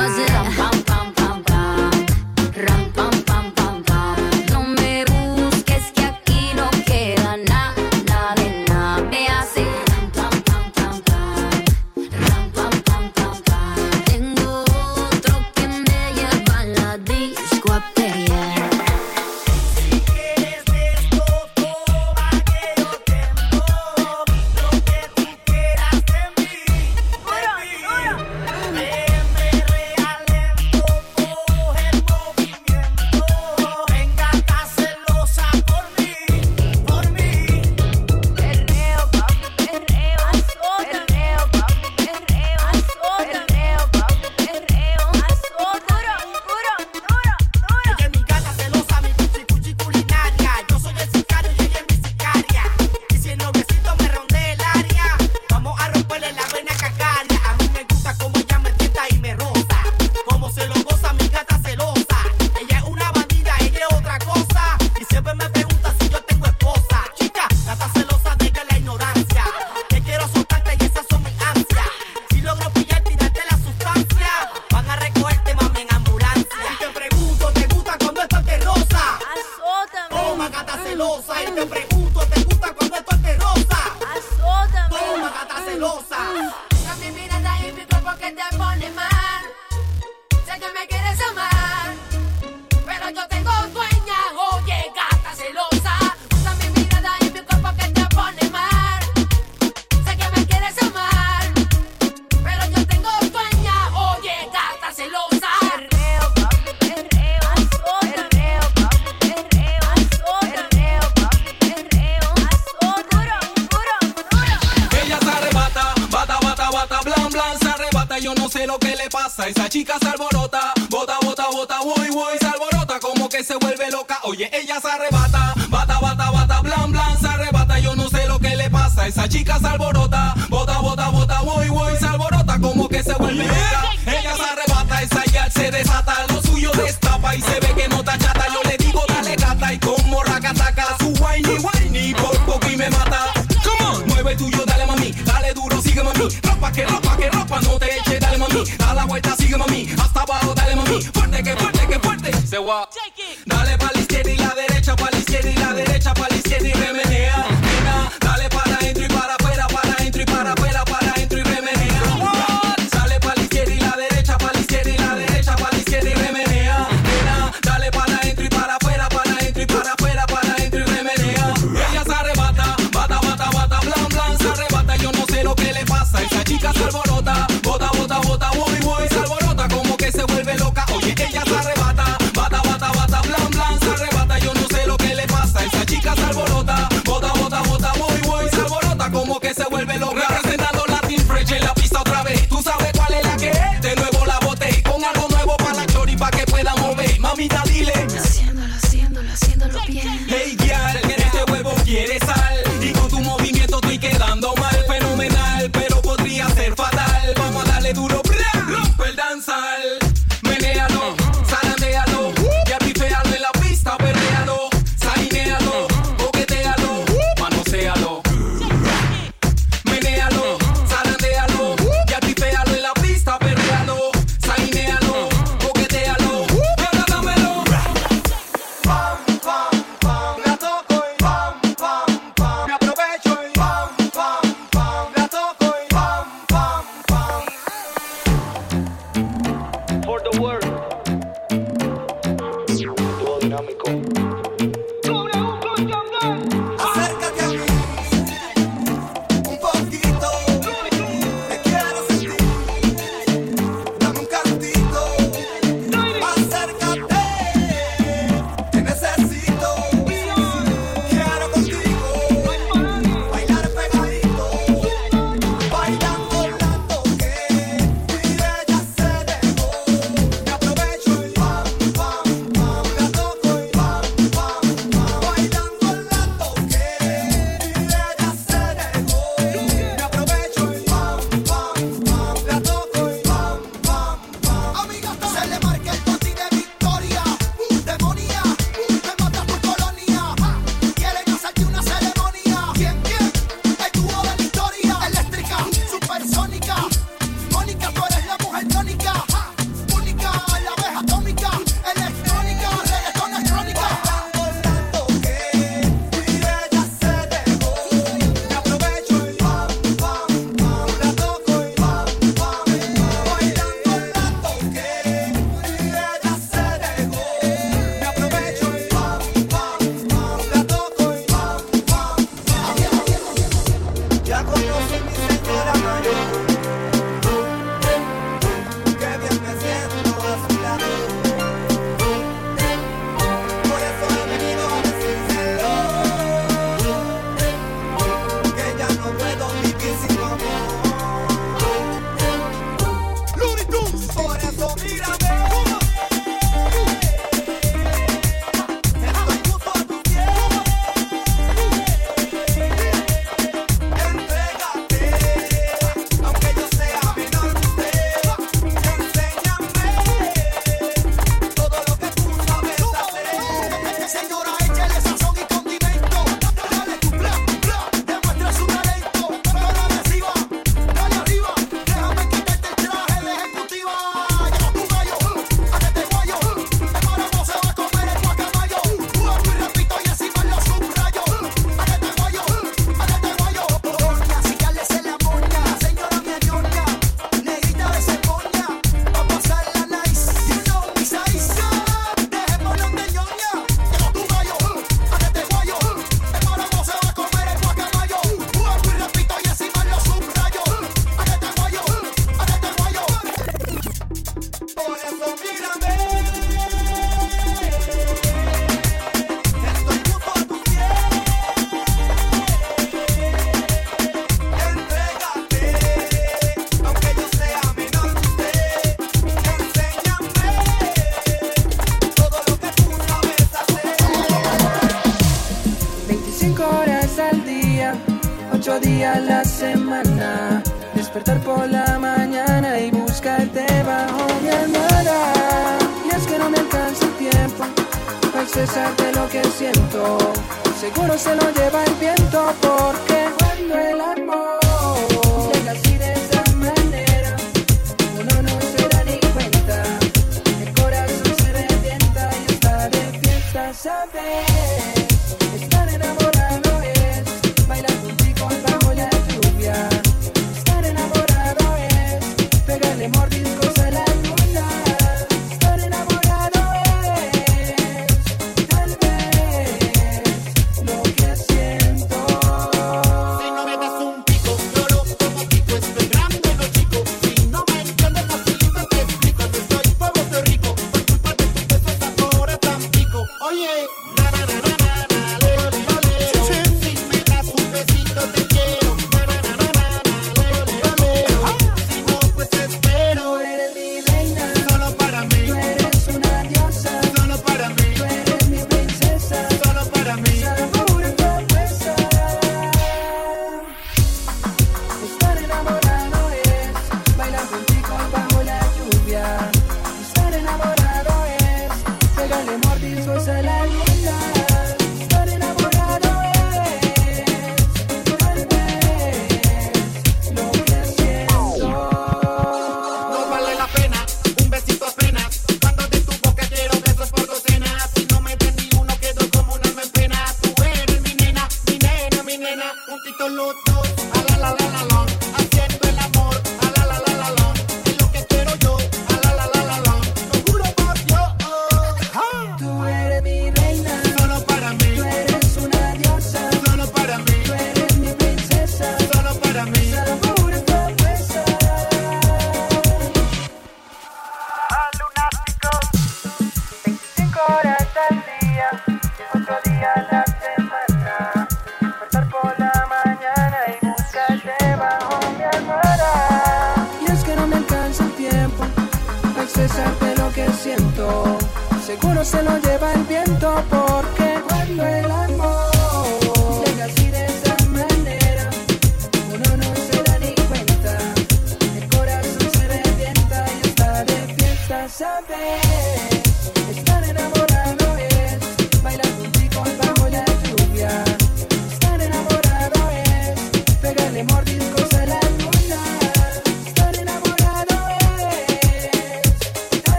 [153.47, 155.19] Dale pa' la izquierda y la derecha, pa' la
[155.51, 156.38] y la derecha, pa'